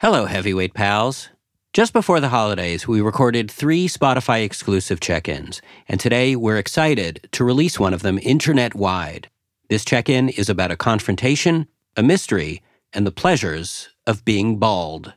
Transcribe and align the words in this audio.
Hello, 0.00 0.26
heavyweight 0.26 0.74
pals. 0.74 1.30
Just 1.72 1.92
before 1.92 2.20
the 2.20 2.28
holidays, 2.28 2.86
we 2.86 3.00
recorded 3.00 3.50
three 3.50 3.88
Spotify 3.88 4.44
exclusive 4.44 5.00
check 5.00 5.28
ins, 5.28 5.60
and 5.88 5.98
today 5.98 6.36
we're 6.36 6.56
excited 6.56 7.28
to 7.32 7.42
release 7.42 7.80
one 7.80 7.92
of 7.92 8.02
them 8.02 8.20
internet 8.22 8.76
wide. 8.76 9.28
This 9.68 9.84
check 9.84 10.08
in 10.08 10.28
is 10.28 10.48
about 10.48 10.70
a 10.70 10.76
confrontation, 10.76 11.66
a 11.96 12.04
mystery, 12.04 12.62
and 12.92 13.04
the 13.04 13.10
pleasures 13.10 13.88
of 14.06 14.24
being 14.24 14.60
bald. 14.60 15.14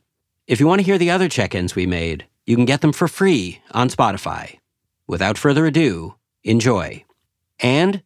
If 0.48 0.58
you 0.58 0.66
want 0.66 0.80
to 0.80 0.84
hear 0.84 0.98
the 0.98 1.12
other 1.12 1.28
check 1.28 1.54
ins 1.54 1.76
we 1.76 1.86
made, 1.86 2.26
you 2.44 2.56
can 2.56 2.64
get 2.64 2.80
them 2.80 2.92
for 2.92 3.06
free 3.06 3.62
on 3.70 3.88
Spotify. 3.88 4.58
Without 5.06 5.38
further 5.38 5.64
ado, 5.64 6.16
enjoy. 6.42 7.04
And 7.60 8.02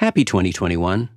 happy 0.00 0.26
2021. 0.26 1.08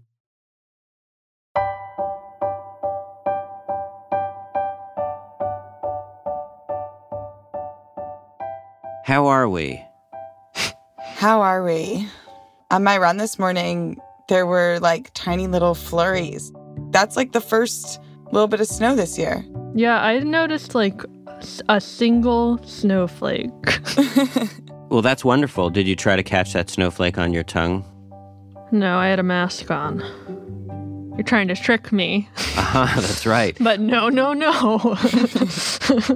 How 9.07 9.28
are 9.28 9.47
we? 9.47 9.82
How 11.16 11.39
are 11.39 11.64
we? 11.64 12.06
On 12.71 12.84
my 12.84 12.97
run 12.97 13.16
this 13.16 13.39
morning, 13.39 14.02
there 14.28 14.46
were 14.46 14.80
like 14.82 15.11
tiny 15.14 15.47
little 15.47 15.75
flurries. 15.75 16.52
That's 16.92 17.16
like 17.16 17.32
the 17.32 17.39
first 17.39 18.02
little 18.33 18.50
bit 18.50 18.60
of 18.60 18.68
snow 18.68 18.97
this 18.97 19.18
year. 19.18 19.46
Yeah, 19.74 20.02
I 20.04 20.20
noticed 20.20 20.75
like 20.75 21.02
a 21.70 21.80
single 21.80 22.57
snowflake. 22.66 23.50
Well, 24.89 25.02
that's 25.02 25.25
wonderful. 25.25 25.69
Did 25.69 25.86
you 25.86 25.97
try 25.97 26.16
to 26.16 26.24
catch 26.24 26.54
that 26.54 26.69
snowflake 26.69 27.18
on 27.18 27.33
your 27.33 27.44
tongue? 27.44 27.83
no, 28.71 28.97
I 28.97 29.08
had 29.08 29.19
a 29.19 29.24
mask 29.24 29.69
on. 29.69 30.02
You're 31.17 31.25
trying 31.25 31.47
to 31.47 31.55
trick 31.55 31.91
me. 31.91 32.30
Uh-huh, 32.55 32.85
that's 33.02 33.25
right. 33.25 33.57
But 33.63 33.80
no, 33.80 34.07
no, 34.09 34.33
no. 34.33 34.95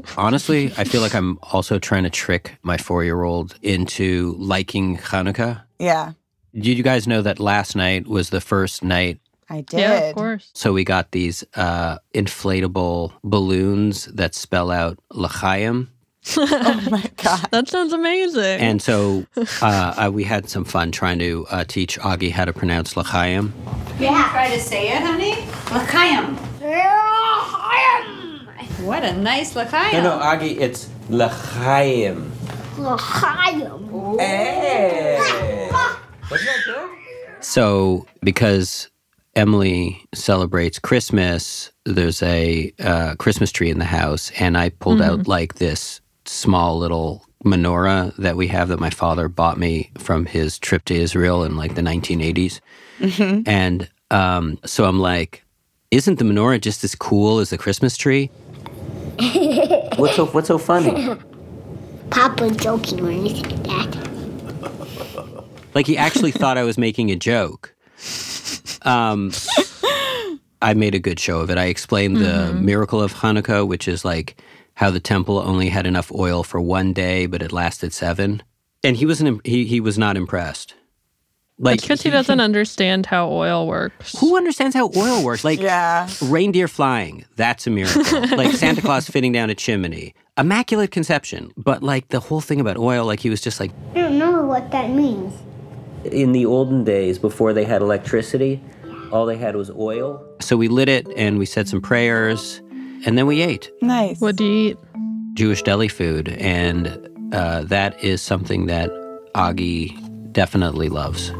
Honestly, 0.17 0.71
I 0.77 0.83
feel 0.83 1.01
like 1.01 1.15
I'm 1.15 1.39
also 1.51 1.79
trying 1.79 2.03
to 2.03 2.09
trick 2.09 2.57
my 2.61 2.77
four 2.77 3.03
year 3.03 3.23
old 3.23 3.55
into 3.63 4.35
liking 4.37 4.97
Hanukkah. 4.97 5.63
yeah, 5.79 6.13
Did 6.53 6.77
you 6.77 6.83
guys 6.83 7.07
know 7.07 7.21
that 7.23 7.39
last 7.39 7.75
night 7.75 8.07
was 8.07 8.29
the 8.29 8.41
first 8.41 8.83
night? 8.83 9.19
I 9.49 9.61
did. 9.61 9.79
yeah, 9.79 9.93
of 10.09 10.15
course. 10.15 10.49
So 10.53 10.71
we 10.71 10.83
got 10.83 11.11
these 11.11 11.43
uh, 11.55 11.97
inflatable 12.13 13.11
balloons 13.23 14.05
that 14.05 14.35
spell 14.35 14.69
out 14.71 14.99
L'chaim. 15.09 15.89
Oh 16.37 16.87
my 16.89 17.03
God. 17.17 17.47
That 17.51 17.67
sounds 17.67 17.93
amazing. 17.93 18.59
And 18.61 18.81
so 18.81 19.25
uh, 19.61 19.93
uh, 19.97 20.11
we 20.13 20.23
had 20.23 20.49
some 20.49 20.63
fun 20.63 20.91
trying 20.91 21.19
to 21.19 21.45
uh, 21.49 21.63
teach 21.63 21.99
Augie 21.99 22.31
how 22.31 22.45
to 22.45 22.53
pronounce 22.53 22.95
L'chaim. 22.95 23.53
Yeah, 23.99 24.17
you 24.17 24.29
try 24.31 24.49
to 24.49 24.59
say 24.59 24.89
it, 24.89 25.01
honey? 25.01 25.35
L'chaim. 25.71 26.37
What 28.85 29.03
a 29.03 29.13
nice 29.13 29.55
l'chaim. 29.55 29.93
Augie, 30.03 30.57
it's 30.59 30.89
L'chaim. 31.09 32.31
So, 37.41 38.05
because 38.23 38.89
Emily 39.35 40.03
celebrates 40.13 40.79
Christmas, 40.79 41.71
there's 41.85 42.23
a 42.23 42.73
uh, 42.79 43.15
Christmas 43.15 43.51
tree 43.51 43.69
in 43.69 43.79
the 43.79 43.85
house, 43.85 44.31
and 44.39 44.57
I 44.57 44.69
pulled 44.69 45.01
out 45.01 45.27
like 45.27 45.55
this 45.55 46.00
small 46.31 46.77
little 46.77 47.25
menorah 47.43 48.15
that 48.15 48.37
we 48.37 48.47
have 48.47 48.69
that 48.69 48.79
my 48.79 48.89
father 48.89 49.27
bought 49.27 49.57
me 49.57 49.91
from 49.97 50.25
his 50.25 50.57
trip 50.59 50.85
to 50.85 50.95
Israel 50.95 51.43
in 51.43 51.57
like 51.57 51.75
the 51.75 51.81
1980s. 51.81 52.61
And 53.45 53.89
um, 54.11 54.57
so 54.65 54.85
I'm 54.85 54.99
like, 54.99 55.43
isn't 55.89 56.19
the 56.19 56.25
menorah 56.25 56.61
just 56.61 56.83
as 56.83 56.95
cool 56.95 57.39
as 57.39 57.49
the 57.49 57.57
Christmas 57.57 57.97
tree? 57.97 58.27
what's 59.97 60.15
so 60.15 60.25
What's 60.27 60.47
so 60.47 60.57
funny? 60.57 61.15
Papa 62.11 62.51
joking 62.51 63.03
when 63.03 63.25
you 63.25 63.35
say 63.35 63.55
that. 63.57 64.07
Like 65.73 65.87
he 65.87 65.97
actually 65.97 66.31
thought 66.31 66.57
I 66.57 66.63
was 66.63 66.77
making 66.77 67.11
a 67.11 67.15
joke. 67.15 67.73
Um, 68.81 69.31
I 70.61 70.73
made 70.73 70.93
a 70.93 70.99
good 70.99 71.17
show 71.17 71.39
of 71.39 71.49
it. 71.49 71.57
I 71.57 71.67
explained 71.67 72.17
the 72.17 72.51
miracle 72.53 73.01
of 73.01 73.13
Hanukkah, 73.13 73.65
which 73.65 73.87
is 73.87 74.03
like 74.03 74.35
how 74.81 74.89
the 74.89 74.99
temple 74.99 75.37
only 75.37 75.69
had 75.69 75.85
enough 75.85 76.11
oil 76.11 76.43
for 76.43 76.59
one 76.59 76.91
day, 76.91 77.27
but 77.27 77.41
it 77.43 77.51
lasted 77.51 77.93
seven. 77.93 78.41
And 78.83 78.97
he 78.97 79.05
wasn't. 79.05 79.45
He 79.45 79.65
he 79.65 79.79
was 79.79 79.95
not 79.97 80.17
impressed. 80.17 80.73
Like 81.59 81.79
because 81.81 82.01
he 82.01 82.09
doesn't 82.09 82.39
understand 82.39 83.05
how 83.05 83.29
oil 83.29 83.67
works. 83.67 84.17
who 84.19 84.35
understands 84.35 84.75
how 84.75 84.89
oil 84.95 85.23
works? 85.23 85.43
Like 85.43 85.59
Yeah. 85.59 86.09
reindeer 86.19 86.67
flying, 86.67 87.23
that's 87.35 87.67
a 87.67 87.69
miracle. 87.69 88.01
like 88.35 88.53
Santa 88.53 88.81
Claus 88.81 89.07
fitting 89.07 89.31
down 89.31 89.51
a 89.51 89.55
chimney, 89.55 90.15
immaculate 90.39 90.89
conception. 90.89 91.51
But 91.55 91.83
like 91.83 92.07
the 92.07 92.19
whole 92.19 92.41
thing 92.41 92.59
about 92.59 92.77
oil, 92.77 93.05
like 93.05 93.19
he 93.19 93.29
was 93.29 93.41
just 93.41 93.59
like, 93.59 93.69
I 93.93 93.99
don't 93.99 94.17
know 94.17 94.41
what 94.41 94.71
that 94.71 94.89
means. 94.89 95.35
in 96.05 96.31
the 96.31 96.47
olden 96.47 96.83
days 96.83 97.19
before 97.19 97.53
they 97.53 97.65
had 97.65 97.83
electricity, 97.83 98.59
all 99.11 99.27
they 99.27 99.37
had 99.37 99.55
was 99.55 99.69
oil. 99.69 100.25
So 100.39 100.57
we 100.57 100.67
lit 100.67 100.89
it 100.89 101.05
and 101.15 101.37
we 101.37 101.45
said 101.45 101.67
some 101.69 101.79
prayers 101.81 102.59
and 103.05 103.17
then 103.17 103.25
we 103.25 103.41
ate 103.41 103.71
Nice. 103.81 104.21
What 104.21 104.35
do 104.35 104.43
you 104.43 104.69
eat? 104.71 104.77
Jewish 105.33 105.63
deli 105.63 105.87
food. 105.87 106.29
And 106.29 106.87
uh, 107.33 107.63
that 107.63 108.01
is 108.03 108.21
something 108.21 108.65
that 108.65 108.89
Augie 109.35 109.95
definitely 110.33 110.89
loves. 110.89 111.31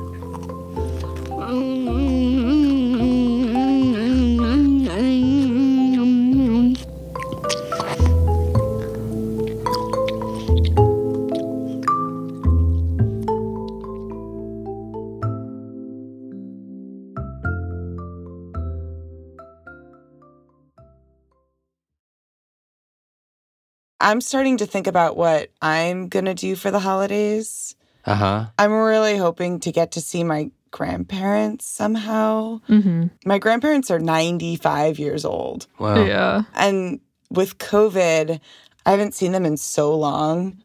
I'm 24.12 24.20
starting 24.20 24.58
to 24.58 24.66
think 24.66 24.88
about 24.88 25.16
what 25.16 25.52
I'm 25.62 26.10
going 26.10 26.26
to 26.26 26.34
do 26.34 26.58
for 26.58 26.70
the 26.70 26.80
holidays. 26.80 27.78
Uh 28.04 28.16
huh. 28.16 28.46
I'm 28.60 28.74
really 28.74 29.16
hoping 29.16 29.62
to 29.62 29.72
get 29.72 29.94
to 29.94 30.02
see 30.02 30.26
my 30.26 30.52
grandparents 30.70 31.66
somehow. 31.66 32.60
Mm-hmm. 32.68 33.08
My 33.26 33.38
grandparents 33.38 33.90
are 33.90 34.00
95 34.00 35.00
years 35.00 35.24
old. 35.24 35.68
Wow. 35.80 36.04
Yeah. 36.04 36.44
And 36.56 37.00
with 37.30 37.58
COVID, 37.58 38.42
I 38.86 38.92
haven't 38.92 39.14
seen 39.14 39.32
them 39.32 39.46
in 39.46 39.56
so 39.56 39.96
long. 39.96 40.62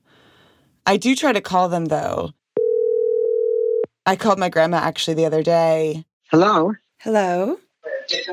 I 0.85 0.97
do 0.97 1.15
try 1.15 1.33
to 1.33 1.41
call 1.41 1.69
them 1.69 1.85
though. 1.85 2.33
I 4.07 4.17
called 4.17 4.41
my 4.41 4.49
grandma 4.49 4.79
actually 4.79 5.15
the 5.15 5.27
other 5.27 5.45
day. 5.45 6.05
Hello, 6.33 6.75
Hello, 6.99 7.59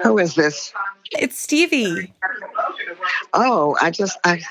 who 0.01 0.17
is 0.17 0.33
this? 0.33 0.73
it's 1.11 1.37
Stevie. 1.37 2.11
Oh, 3.33 3.75
I 3.81 3.91
just, 3.91 4.17
I, 4.23 4.41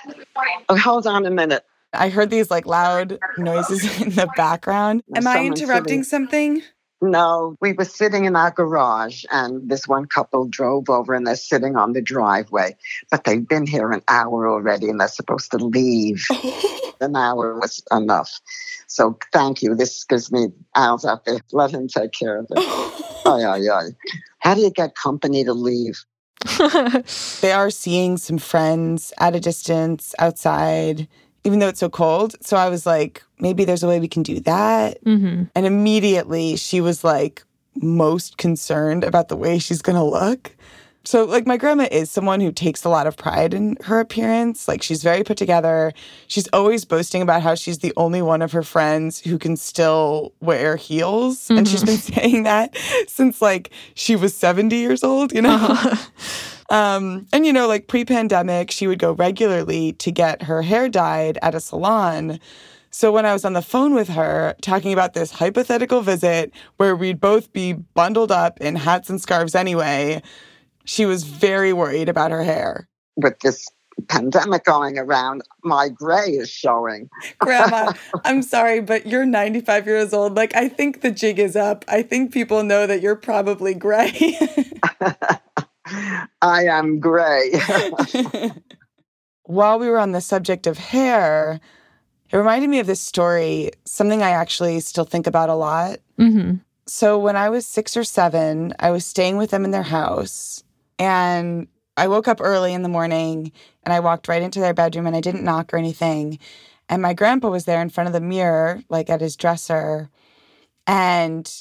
oh, 0.68 0.76
hold 0.76 1.06
on 1.06 1.24
a 1.26 1.30
minute. 1.30 1.64
I 1.92 2.08
heard 2.08 2.30
these 2.30 2.50
like 2.50 2.66
loud 2.66 3.18
noises 3.36 3.84
in 4.00 4.10
the 4.10 4.28
background. 4.36 5.02
Am 5.14 5.26
I 5.26 5.44
interrupting 5.44 6.02
sitting- 6.02 6.04
something? 6.04 6.62
No, 7.04 7.56
we 7.60 7.72
were 7.72 7.84
sitting 7.84 8.26
in 8.26 8.36
our 8.36 8.52
garage 8.52 9.24
and 9.32 9.68
this 9.68 9.88
one 9.88 10.06
couple 10.06 10.46
drove 10.46 10.88
over 10.88 11.14
and 11.14 11.26
they're 11.26 11.34
sitting 11.34 11.74
on 11.74 11.94
the 11.94 12.00
driveway, 12.00 12.76
but 13.10 13.24
they've 13.24 13.46
been 13.46 13.66
here 13.66 13.90
an 13.90 14.02
hour 14.06 14.48
already 14.48 14.88
and 14.88 15.00
they're 15.00 15.08
supposed 15.08 15.50
to 15.50 15.56
leave. 15.56 16.24
an 17.00 17.16
hour 17.16 17.58
was 17.58 17.82
enough. 17.90 18.40
So 18.86 19.18
thank 19.32 19.62
you. 19.62 19.74
This 19.74 20.04
gives 20.04 20.30
me 20.30 20.48
Al's 20.76 21.04
out 21.04 21.24
there. 21.24 21.40
Let 21.50 21.72
him 21.72 21.88
take 21.88 22.12
care 22.12 22.38
of 22.38 22.46
it. 22.50 22.58
Ay, 23.26 23.42
ay, 23.46 23.68
ay. 23.68 23.88
How 24.38 24.54
do 24.54 24.60
you 24.60 24.70
get 24.70 24.94
company 24.94 25.42
to 25.42 25.54
leave? 25.54 26.04
They 27.40 27.52
are 27.52 27.70
seeing 27.70 28.16
some 28.16 28.38
friends 28.38 29.12
at 29.18 29.34
a 29.34 29.40
distance 29.40 30.14
outside, 30.18 31.08
even 31.44 31.58
though 31.58 31.68
it's 31.68 31.80
so 31.80 31.88
cold. 31.88 32.34
So 32.40 32.56
I 32.56 32.68
was 32.68 32.86
like, 32.86 33.22
maybe 33.38 33.64
there's 33.64 33.82
a 33.82 33.88
way 33.88 34.00
we 34.00 34.08
can 34.08 34.22
do 34.22 34.40
that. 34.40 35.02
mm-hmm. 35.04 35.44
And 35.54 35.66
immediately 35.66 36.56
she 36.56 36.80
was 36.80 37.04
like 37.04 37.44
most 37.76 38.36
concerned 38.38 39.04
about 39.04 39.28
the 39.28 39.36
way 39.36 39.58
she's 39.58 39.82
going 39.82 39.96
to 39.96 40.04
look. 40.04 40.54
So, 41.04 41.24
like, 41.24 41.46
my 41.46 41.56
grandma 41.56 41.88
is 41.90 42.10
someone 42.10 42.40
who 42.40 42.52
takes 42.52 42.84
a 42.84 42.88
lot 42.88 43.06
of 43.06 43.16
pride 43.16 43.54
in 43.54 43.76
her 43.84 43.98
appearance. 43.98 44.68
Like, 44.68 44.82
she's 44.82 45.02
very 45.02 45.24
put 45.24 45.36
together. 45.36 45.92
She's 46.28 46.48
always 46.52 46.84
boasting 46.84 47.22
about 47.22 47.42
how 47.42 47.54
she's 47.56 47.78
the 47.78 47.92
only 47.96 48.22
one 48.22 48.40
of 48.40 48.52
her 48.52 48.62
friends 48.62 49.18
who 49.20 49.38
can 49.38 49.56
still 49.56 50.32
wear 50.40 50.76
heels. 50.76 51.50
And 51.50 51.66
she's 51.66 51.82
been 51.82 51.96
saying 51.98 52.44
that 52.44 52.76
since 53.08 53.42
like 53.42 53.70
she 53.94 54.14
was 54.16 54.34
70 54.34 54.76
years 54.76 55.02
old, 55.02 55.32
you 55.32 55.42
know? 55.42 55.76
Um, 56.70 57.26
and 57.34 57.44
you 57.44 57.52
know, 57.52 57.68
like 57.68 57.86
pre-pandemic, 57.86 58.70
she 58.70 58.86
would 58.86 58.98
go 58.98 59.12
regularly 59.12 59.92
to 59.94 60.10
get 60.10 60.40
her 60.44 60.62
hair 60.62 60.88
dyed 60.88 61.38
at 61.42 61.54
a 61.54 61.60
salon. 61.60 62.40
So 62.90 63.12
when 63.12 63.26
I 63.26 63.34
was 63.34 63.44
on 63.44 63.52
the 63.52 63.60
phone 63.60 63.94
with 63.94 64.08
her 64.08 64.54
talking 64.62 64.94
about 64.94 65.12
this 65.12 65.32
hypothetical 65.32 66.00
visit 66.00 66.50
where 66.78 66.96
we'd 66.96 67.20
both 67.20 67.52
be 67.52 67.74
bundled 67.74 68.32
up 68.32 68.58
in 68.58 68.76
hats 68.76 69.10
and 69.10 69.20
scarves 69.20 69.54
anyway, 69.54 70.22
she 70.84 71.06
was 71.06 71.24
very 71.24 71.72
worried 71.72 72.08
about 72.08 72.30
her 72.30 72.42
hair. 72.42 72.88
with 73.16 73.38
this 73.40 73.68
pandemic 74.08 74.64
going 74.64 74.98
around, 74.98 75.42
my 75.62 75.88
gray 75.88 76.30
is 76.30 76.50
showing. 76.50 77.08
Grandma, 77.38 77.92
I'm 78.24 78.42
sorry, 78.42 78.80
but 78.80 79.06
you're 79.06 79.26
95 79.26 79.86
years 79.86 80.12
old. 80.12 80.34
Like, 80.34 80.54
I 80.54 80.68
think 80.68 81.00
the 81.00 81.10
jig 81.10 81.38
is 81.38 81.56
up. 81.56 81.84
I 81.88 82.02
think 82.02 82.32
people 82.32 82.62
know 82.62 82.86
that 82.86 83.00
you're 83.02 83.16
probably 83.16 83.74
gray. 83.74 84.12
I 86.42 86.64
am 86.64 87.00
gray. 87.00 87.52
While 89.44 89.78
we 89.78 89.88
were 89.88 89.98
on 89.98 90.12
the 90.12 90.20
subject 90.20 90.66
of 90.66 90.78
hair, 90.78 91.60
it 92.30 92.36
reminded 92.36 92.70
me 92.70 92.78
of 92.78 92.86
this 92.86 93.00
story, 93.00 93.72
something 93.84 94.22
I 94.22 94.30
actually 94.30 94.80
still 94.80 95.04
think 95.04 95.26
about 95.26 95.50
a 95.50 95.54
lot. 95.54 95.98
Mm-hmm. 96.18 96.56
So, 96.86 97.18
when 97.18 97.36
I 97.36 97.48
was 97.48 97.66
six 97.66 97.96
or 97.96 98.04
seven, 98.04 98.74
I 98.78 98.90
was 98.90 99.06
staying 99.06 99.36
with 99.36 99.50
them 99.50 99.64
in 99.64 99.70
their 99.70 99.82
house. 99.82 100.64
And 101.02 101.66
I 101.96 102.06
woke 102.06 102.28
up 102.28 102.40
early 102.40 102.72
in 102.72 102.82
the 102.82 102.88
morning 102.88 103.50
and 103.82 103.92
I 103.92 103.98
walked 103.98 104.28
right 104.28 104.40
into 104.40 104.60
their 104.60 104.72
bedroom 104.72 105.04
and 105.04 105.16
I 105.16 105.20
didn't 105.20 105.42
knock 105.42 105.74
or 105.74 105.76
anything. 105.76 106.38
And 106.88 107.02
my 107.02 107.12
grandpa 107.12 107.50
was 107.50 107.64
there 107.64 107.82
in 107.82 107.90
front 107.90 108.06
of 108.06 108.12
the 108.12 108.20
mirror, 108.20 108.80
like 108.88 109.10
at 109.10 109.20
his 109.20 109.34
dresser. 109.34 110.10
And 110.86 111.52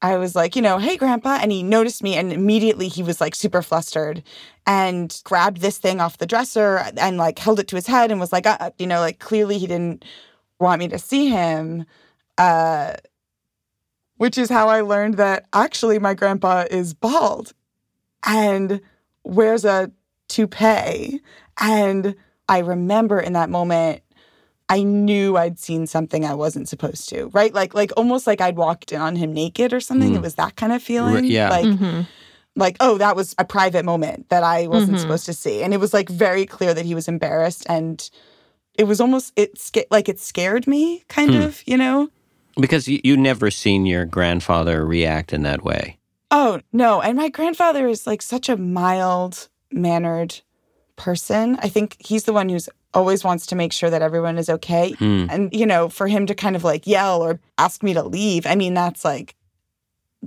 I 0.00 0.16
was 0.16 0.34
like, 0.34 0.56
you 0.56 0.62
know, 0.62 0.78
hey, 0.78 0.96
grandpa. 0.96 1.38
And 1.42 1.52
he 1.52 1.62
noticed 1.62 2.02
me 2.02 2.14
and 2.14 2.32
immediately 2.32 2.88
he 2.88 3.02
was 3.02 3.20
like 3.20 3.34
super 3.34 3.60
flustered 3.60 4.22
and 4.66 5.20
grabbed 5.22 5.60
this 5.60 5.76
thing 5.76 6.00
off 6.00 6.16
the 6.16 6.26
dresser 6.26 6.78
and 6.96 7.18
like 7.18 7.38
held 7.38 7.60
it 7.60 7.68
to 7.68 7.76
his 7.76 7.86
head 7.86 8.10
and 8.10 8.18
was 8.18 8.32
like, 8.32 8.46
uh, 8.46 8.70
you 8.78 8.86
know, 8.86 9.00
like 9.00 9.18
clearly 9.18 9.58
he 9.58 9.66
didn't 9.66 10.02
want 10.58 10.78
me 10.78 10.88
to 10.88 10.98
see 10.98 11.28
him. 11.28 11.84
Uh, 12.38 12.94
which 14.16 14.38
is 14.38 14.48
how 14.48 14.70
I 14.70 14.80
learned 14.80 15.18
that 15.18 15.44
actually 15.52 15.98
my 15.98 16.14
grandpa 16.14 16.64
is 16.70 16.94
bald 16.94 17.52
and 18.24 18.80
wears 19.24 19.64
a 19.64 19.90
toupee. 20.28 21.20
And 21.60 22.14
I 22.48 22.58
remember 22.58 23.20
in 23.20 23.32
that 23.34 23.50
moment, 23.50 24.02
I 24.68 24.82
knew 24.82 25.36
I'd 25.36 25.58
seen 25.58 25.86
something 25.86 26.24
I 26.24 26.34
wasn't 26.34 26.68
supposed 26.68 27.08
to, 27.10 27.26
right? 27.34 27.52
Like, 27.52 27.74
like 27.74 27.92
almost 27.96 28.26
like 28.26 28.40
I'd 28.40 28.56
walked 28.56 28.92
in 28.92 29.00
on 29.00 29.16
him 29.16 29.32
naked 29.32 29.72
or 29.72 29.80
something. 29.80 30.12
Mm. 30.12 30.16
It 30.16 30.22
was 30.22 30.36
that 30.36 30.56
kind 30.56 30.72
of 30.72 30.82
feeling. 30.82 31.24
yeah. 31.26 31.50
Like, 31.50 31.66
Mm-hmm. 31.66 32.00
like, 32.56 32.76
oh, 32.80 32.96
that 32.98 33.14
was 33.16 33.34
a 33.38 33.44
private 33.44 33.84
moment 33.84 34.28
that 34.30 34.42
I 34.42 34.66
wasn't 34.68 34.96
Mhm. 34.96 35.00
supposed 35.00 35.26
to 35.26 35.32
see. 35.34 35.62
And 35.62 35.74
it 35.74 35.80
was 35.80 35.92
like 35.92 36.08
very 36.08 36.46
clear 36.46 36.72
that 36.74 36.86
he 36.86 36.94
was 36.94 37.06
embarrassed 37.08 37.66
and 37.68 38.08
it 38.74 38.84
was 38.84 39.00
almost 39.00 39.32
it 39.36 39.58
sca- 39.58 39.84
like 39.90 40.08
it 40.08 40.18
scared 40.18 40.66
me 40.66 41.02
kind 41.08 41.30
Hmm. 41.34 41.42
of, 41.42 41.62
you 41.66 41.76
know? 41.76 42.08
Because 42.58 42.88
you, 42.88 43.00
you 43.04 43.16
never 43.16 43.50
seen 43.50 43.84
your 43.86 44.04
grandfather 44.06 44.86
react 44.86 45.32
in 45.34 45.42
that 45.42 45.62
way. 45.64 45.98
Oh, 46.32 46.60
no. 46.72 47.00
And 47.02 47.16
my 47.16 47.28
grandfather 47.28 47.86
is 47.86 48.06
like 48.06 48.22
such 48.22 48.48
a 48.48 48.56
mild 48.56 49.48
mannered 49.70 50.40
person. 50.96 51.56
I 51.62 51.68
think 51.68 51.96
he's 52.00 52.24
the 52.24 52.32
one 52.32 52.48
who's 52.48 52.68
always 52.94 53.22
wants 53.22 53.46
to 53.46 53.54
make 53.54 53.72
sure 53.72 53.90
that 53.90 54.02
everyone 54.02 54.38
is 54.38 54.48
okay. 54.50 54.92
Hmm. 54.92 55.26
And, 55.30 55.52
you 55.54 55.66
know, 55.66 55.88
for 55.88 56.08
him 56.08 56.26
to 56.26 56.34
kind 56.34 56.56
of 56.56 56.64
like 56.64 56.86
yell 56.86 57.22
or 57.22 57.38
ask 57.58 57.82
me 57.82 57.92
to 57.94 58.02
leave, 58.02 58.46
I 58.46 58.54
mean, 58.54 58.74
that's 58.74 59.04
like 59.04 59.34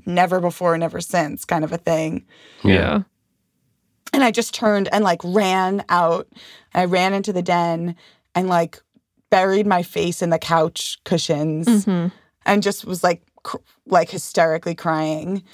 never 0.05 0.39
before, 0.39 0.77
never 0.77 1.01
since 1.01 1.43
kind 1.45 1.63
of 1.63 1.71
a 1.71 1.77
thing. 1.77 2.25
Yeah. 2.63 3.01
And 4.13 4.23
I 4.23 4.31
just 4.31 4.53
turned 4.53 4.87
and 4.93 5.03
like 5.03 5.21
ran 5.23 5.83
out. 5.89 6.27
I 6.73 6.85
ran 6.85 7.13
into 7.13 7.33
the 7.33 7.41
den 7.41 7.95
and 8.33 8.47
like 8.47 8.81
buried 9.29 9.65
my 9.67 9.81
face 9.83 10.21
in 10.21 10.29
the 10.29 10.39
couch 10.39 10.99
cushions 11.03 11.67
Mm-hmm. 11.67 12.07
and 12.45 12.63
just 12.63 12.85
was 12.85 13.03
like, 13.03 13.23
cr- 13.43 13.57
like 13.87 14.09
hysterically 14.09 14.75
crying. 14.75 15.43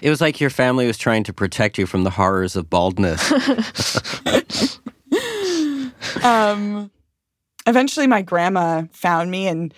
It 0.00 0.10
was 0.10 0.20
like 0.20 0.40
your 0.40 0.50
family 0.50 0.86
was 0.86 0.98
trying 0.98 1.24
to 1.24 1.32
protect 1.32 1.78
you 1.78 1.86
from 1.86 2.04
the 2.04 2.10
horrors 2.10 2.56
of 2.56 2.70
baldness. 2.70 3.32
um, 6.22 6.90
eventually, 7.66 8.06
my 8.06 8.22
grandma 8.22 8.82
found 8.92 9.30
me 9.30 9.46
and 9.46 9.72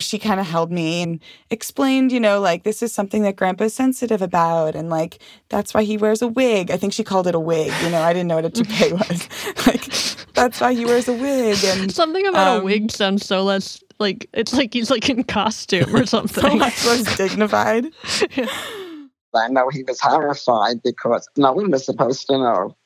she 0.00 0.16
kind 0.18 0.38
of 0.38 0.46
held 0.46 0.70
me 0.70 1.02
and 1.02 1.20
explained, 1.50 2.12
you 2.12 2.20
know, 2.20 2.40
like 2.40 2.62
this 2.62 2.82
is 2.84 2.92
something 2.92 3.22
that 3.22 3.34
grandpa's 3.34 3.74
sensitive 3.74 4.22
about. 4.22 4.76
And 4.76 4.90
like 4.90 5.18
that's 5.48 5.74
why 5.74 5.82
he 5.82 5.96
wears 5.96 6.22
a 6.22 6.28
wig. 6.28 6.70
I 6.70 6.76
think 6.76 6.92
she 6.92 7.02
called 7.02 7.26
it 7.26 7.34
a 7.34 7.40
wig. 7.40 7.72
You 7.82 7.90
know, 7.90 8.00
I 8.00 8.12
didn't 8.12 8.28
know 8.28 8.36
what 8.36 8.44
a 8.44 8.50
toupee 8.50 8.92
was. 8.92 9.28
like 9.66 9.82
that's 10.34 10.60
why 10.60 10.72
he 10.72 10.84
wears 10.84 11.08
a 11.08 11.12
wig. 11.14 11.58
And 11.64 11.90
Something 11.92 12.26
about 12.28 12.56
a 12.56 12.58
Um, 12.58 12.64
wig 12.64 12.92
sounds 12.92 13.26
so 13.26 13.42
less 13.42 13.82
like 13.98 14.28
it's 14.32 14.52
like 14.52 14.72
he's 14.72 14.90
like 14.90 15.08
in 15.10 15.24
costume 15.24 15.92
or 15.94 16.06
so 16.06 16.24
something. 16.24 16.58
much 16.58 16.84
less 16.86 17.16
dignified. 17.16 17.90
I 19.34 19.48
know 19.48 19.68
he 19.68 19.82
was 19.82 20.00
horrified 20.00 20.82
because 20.82 21.28
no 21.36 21.52
one 21.52 21.70
was 21.70 21.84
supposed 21.84 22.26
to 22.28 22.38
know. 22.38 22.76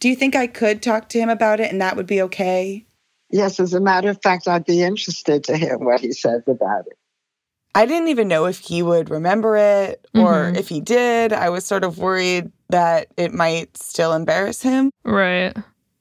Do 0.00 0.08
you 0.08 0.16
think 0.16 0.36
I 0.36 0.46
could 0.46 0.82
talk 0.82 1.08
to 1.10 1.18
him 1.18 1.28
about 1.28 1.60
it 1.60 1.70
and 1.70 1.80
that 1.80 1.96
would 1.96 2.06
be 2.06 2.22
okay? 2.22 2.84
Yes, 3.30 3.58
as 3.58 3.74
a 3.74 3.80
matter 3.80 4.10
of 4.10 4.20
fact, 4.22 4.46
I'd 4.46 4.64
be 4.64 4.82
interested 4.82 5.42
to 5.44 5.56
hear 5.56 5.78
what 5.78 6.00
he 6.00 6.12
says 6.12 6.42
about 6.46 6.86
it. 6.86 6.96
I 7.74 7.84
didn't 7.84 8.08
even 8.08 8.28
know 8.28 8.46
if 8.46 8.58
he 8.58 8.82
would 8.82 9.10
remember 9.10 9.56
it 9.56 10.06
or 10.14 10.50
Mhm. 10.52 10.56
if 10.56 10.68
he 10.68 10.80
did. 10.80 11.32
I 11.32 11.50
was 11.50 11.64
sort 11.66 11.84
of 11.84 11.98
worried 11.98 12.50
that 12.70 13.08
it 13.16 13.34
might 13.34 13.76
still 13.76 14.12
embarrass 14.12 14.62
him. 14.62 14.90
right. 15.04 15.56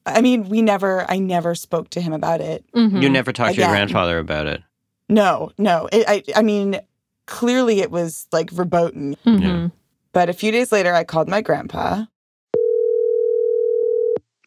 I 0.08 0.22
mean, 0.22 0.50
we 0.50 0.62
never, 0.62 1.04
I 1.10 1.18
never 1.18 1.56
spoke 1.56 1.90
to 1.92 2.00
him 2.02 2.14
about 2.14 2.40
it. 2.40 2.64
Mhm. 2.76 3.02
You 3.02 3.10
never 3.10 3.34
talked 3.34 3.56
to 3.56 3.62
your 3.62 3.70
grandfather 3.72 4.20
about 4.20 4.46
it. 4.46 4.62
No, 5.10 5.52
no. 5.58 5.90
It, 5.92 6.06
I, 6.08 6.24
I 6.36 6.44
mean, 6.44 6.80
clearly 7.26 7.82
it 7.82 7.92
was 7.92 8.28
like 8.32 8.50
verboten. 8.50 9.16
Mhm. 9.26 9.72
But 10.14 10.30
a 10.30 10.34
few 10.34 10.52
days 10.52 10.72
later, 10.72 10.94
I 10.94 11.04
called 11.04 11.28
my 11.28 11.42
grandpa. 11.42 12.06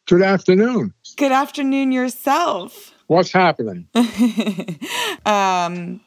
Good 0.06 0.22
afternoon. 0.22 0.94
Good 1.16 1.32
afternoon, 1.32 1.92
yourself. 1.92 2.94
What's 3.08 3.32
happening? 3.32 3.88
um, 5.26 6.00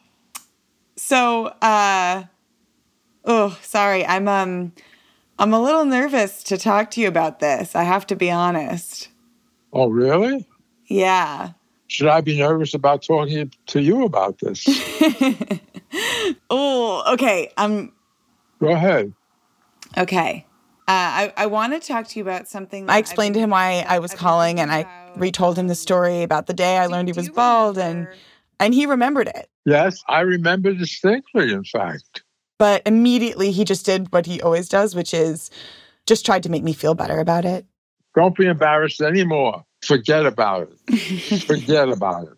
so, 0.96 1.48
uh, 1.62 2.24
oh, 3.26 3.60
sorry. 3.62 4.04
I'm, 4.06 4.28
um, 4.28 4.74
I'm 5.38 5.54
a 5.54 5.62
little 5.62 5.86
nervous 5.86 6.44
to 6.46 6.58
talk 6.58 6.90
to 6.92 7.02
you 7.02 7.08
about 7.08 7.40
this. 7.40 7.76
I 7.76 7.84
have 7.84 8.08
to 8.08 8.16
be 8.16 8.32
honest. 8.32 9.10
Oh, 9.74 9.88
really? 9.90 10.48
Yeah. 10.88 11.52
Should 11.92 12.08
I 12.08 12.22
be 12.22 12.38
nervous 12.38 12.74
about 12.74 13.04
talking 13.04 13.52
to 13.68 13.82
you 13.82 14.06
about 14.06 14.40
this? 14.40 14.64
oh, 16.50 17.04
okay. 17.14 17.52
Um, 17.58 17.92
Go 18.62 18.70
ahead. 18.70 19.12
okay. 19.98 20.46
Uh, 20.88 20.88
I, 20.88 21.34
I 21.36 21.46
want 21.48 21.74
to 21.74 21.86
talk 21.86 22.08
to 22.08 22.18
you 22.18 22.24
about 22.24 22.48
something. 22.48 22.90
I 22.90 22.98
explained 22.98 23.34
to 23.34 23.42
him 23.42 23.50
why 23.50 23.86
I 23.86 24.00
was 24.00 24.14
calling, 24.14 24.62
and 24.62 24.72
I 24.72 24.86
retold 25.18 25.60
him 25.60 25.68
the 25.68 25.76
story 25.76 26.24
about 26.24 26.48
the 26.48 26.54
day 26.54 26.78
I 26.78 26.86
learned 26.86 27.10
he 27.10 27.14
was 27.14 27.28
bald, 27.30 27.78
and 27.78 28.08
and 28.62 28.74
he 28.74 28.86
remembered 28.86 29.28
it. 29.28 29.50
Yes, 29.66 30.02
I 30.08 30.22
remember 30.22 30.74
distinctly, 30.74 31.52
in 31.52 31.66
fact. 31.66 32.24
But 32.58 32.84
immediately 32.86 33.52
he 33.52 33.66
just 33.66 33.86
did 33.86 34.14
what 34.14 34.26
he 34.26 34.42
always 34.42 34.70
does, 34.70 34.96
which 34.96 35.14
is 35.14 35.52
just 36.06 36.26
tried 36.26 36.44
to 36.44 36.50
make 36.50 36.64
me 36.64 36.72
feel 36.72 36.96
better 36.96 37.20
about 37.20 37.44
it. 37.44 37.66
Don't 38.16 38.36
be 38.36 38.46
embarrassed 38.46 39.02
anymore. 39.02 39.66
Forget 39.84 40.26
about 40.26 40.70
it. 40.70 41.44
Forget 41.44 41.90
about 41.90 42.24
it. 42.24 42.38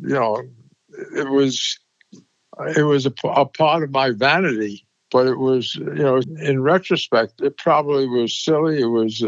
You 0.00 0.14
know, 0.14 0.42
it 1.16 1.28
was 1.28 1.78
it 2.76 2.82
was 2.82 3.06
a 3.06 3.10
part 3.10 3.82
of 3.82 3.90
my 3.90 4.10
vanity, 4.10 4.86
but 5.10 5.26
it 5.26 5.38
was 5.38 5.74
you 5.76 5.94
know 5.94 6.20
in 6.40 6.62
retrospect 6.62 7.40
it 7.40 7.56
probably 7.56 8.08
was 8.08 8.34
silly. 8.34 8.80
It 8.80 8.86
was 8.86 9.22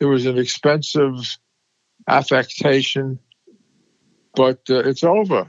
it 0.00 0.04
was 0.04 0.26
an 0.26 0.38
expensive 0.38 1.38
affectation, 2.08 3.18
but 4.34 4.60
uh, 4.68 4.80
it's 4.80 5.04
over. 5.04 5.48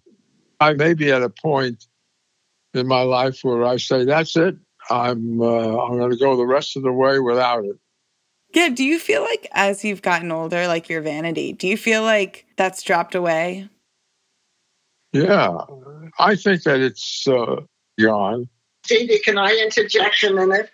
I 0.60 0.74
may 0.74 0.94
be 0.94 1.12
at 1.12 1.24
a 1.24 1.30
point 1.30 1.88
in 2.74 2.88
my 2.88 3.02
life 3.02 3.40
where 3.44 3.66
I 3.66 3.78
say 3.78 4.06
that's 4.06 4.36
it. 4.36 4.56
I'm 4.90 5.42
uh, 5.42 5.78
I'm 5.78 5.98
going 5.98 6.12
to 6.12 6.18
go 6.18 6.36
the 6.36 6.46
rest 6.46 6.76
of 6.78 6.84
the 6.84 6.92
way 6.92 7.20
without 7.20 7.66
it. 7.66 7.78
Yeah. 8.54 8.70
Do 8.70 8.84
you 8.84 9.00
feel 9.00 9.22
like 9.22 9.48
as 9.52 9.84
you've 9.84 10.02
gotten 10.02 10.32
older, 10.32 10.68
like 10.68 10.90
your 10.90 11.02
vanity, 11.02 11.54
do 11.54 11.68
you 11.68 11.78
feel 11.78 12.04
like 12.04 12.46
that's 12.56 12.84
dropped 12.84 13.16
away? 13.16 13.70
Yeah, 15.14 15.60
I 16.18 16.36
think 16.36 16.64
that 16.64 16.80
it's 16.80 17.28
uh, 17.28 17.62
gone. 18.00 18.50
Phoebe, 18.86 19.20
can 19.20 19.38
I 19.38 19.56
interject 19.64 20.24
a 20.24 20.34
minute? 20.34 20.72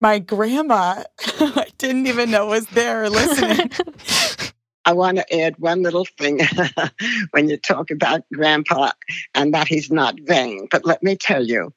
My 0.00 0.18
grandma, 0.18 1.04
I 1.38 1.66
didn't 1.78 2.06
even 2.06 2.30
know 2.30 2.46
was 2.46 2.66
there 2.68 3.08
listening. 3.10 3.70
I 4.84 4.94
want 4.94 5.18
to 5.18 5.40
add 5.40 5.58
one 5.58 5.82
little 5.82 6.06
thing 6.18 6.40
when 7.30 7.48
you 7.48 7.56
talk 7.56 7.90
about 7.90 8.22
Grandpa 8.32 8.90
and 9.34 9.54
that 9.54 9.68
he's 9.68 9.92
not 9.92 10.16
vain. 10.22 10.66
But 10.70 10.84
let 10.84 11.04
me 11.04 11.14
tell 11.14 11.44
you, 11.44 11.72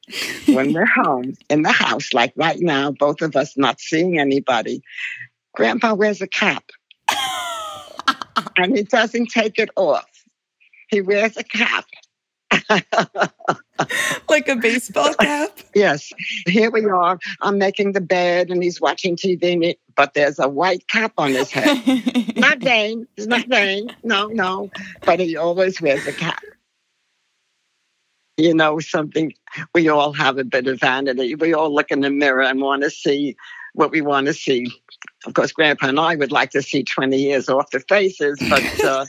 when 0.48 0.74
we're 0.74 0.88
home 0.88 1.36
in 1.50 1.62
the 1.62 1.72
house, 1.72 2.14
like 2.14 2.34
right 2.36 2.60
now, 2.60 2.92
both 2.92 3.22
of 3.22 3.36
us 3.36 3.56
not 3.58 3.80
seeing 3.80 4.18
anybody, 4.18 4.82
Grandpa 5.56 5.94
wears 5.94 6.22
a 6.22 6.28
cap 6.28 6.70
and 8.58 8.76
he 8.76 8.84
doesn't 8.84 9.28
take 9.28 9.58
it 9.58 9.70
off. 9.76 10.10
He 10.90 11.02
wears 11.02 11.38
a 11.38 11.44
cap. 11.44 11.86
like 14.30 14.48
a 14.48 14.56
baseball 14.56 15.14
cap. 15.16 15.52
Yes, 15.76 16.14
here 16.48 16.72
we 16.72 16.86
are. 16.86 17.20
I'm 17.42 17.58
making 17.58 17.92
the 17.92 18.00
bed 18.00 18.50
and 18.50 18.64
he's 18.64 18.80
watching 18.80 19.18
TV. 19.18 19.76
But 19.94 20.14
there's 20.14 20.40
a 20.40 20.48
white 20.48 20.88
cap 20.88 21.12
on 21.18 21.32
his 21.32 21.52
head. 21.52 22.38
not 22.38 22.60
vain. 22.60 23.08
He's 23.18 23.28
not 23.28 23.46
vain. 23.48 23.94
No, 24.02 24.28
no. 24.28 24.72
But 25.06 25.20
he 25.20 25.36
always 25.36 25.82
wears 25.82 26.08
a 26.08 26.14
cap. 26.14 26.42
You 28.38 28.54
know, 28.54 28.80
something, 28.80 29.34
we 29.74 29.90
all 29.90 30.14
have 30.14 30.38
a 30.38 30.46
bit 30.46 30.68
of 30.68 30.80
vanity. 30.80 31.36
We 31.36 31.54
all 31.54 31.74
look 31.74 31.92
in 31.92 32.00
the 32.00 32.10
mirror 32.10 32.44
and 32.44 32.62
want 32.62 32.84
to 32.84 32.90
see 32.90 33.36
what 33.76 33.92
we 33.92 34.02
want 34.02 34.28
to 34.28 34.34
see. 34.34 34.68
Of 35.26 35.34
course, 35.34 35.52
Grandpa 35.52 35.88
and 35.88 36.00
I 36.00 36.16
would 36.16 36.32
like 36.32 36.52
to 36.52 36.62
see 36.62 36.84
20 36.84 37.18
years 37.18 37.50
off 37.50 37.70
the 37.72 37.80
faces, 37.82 38.40
but 38.50 38.84
uh, 38.84 39.06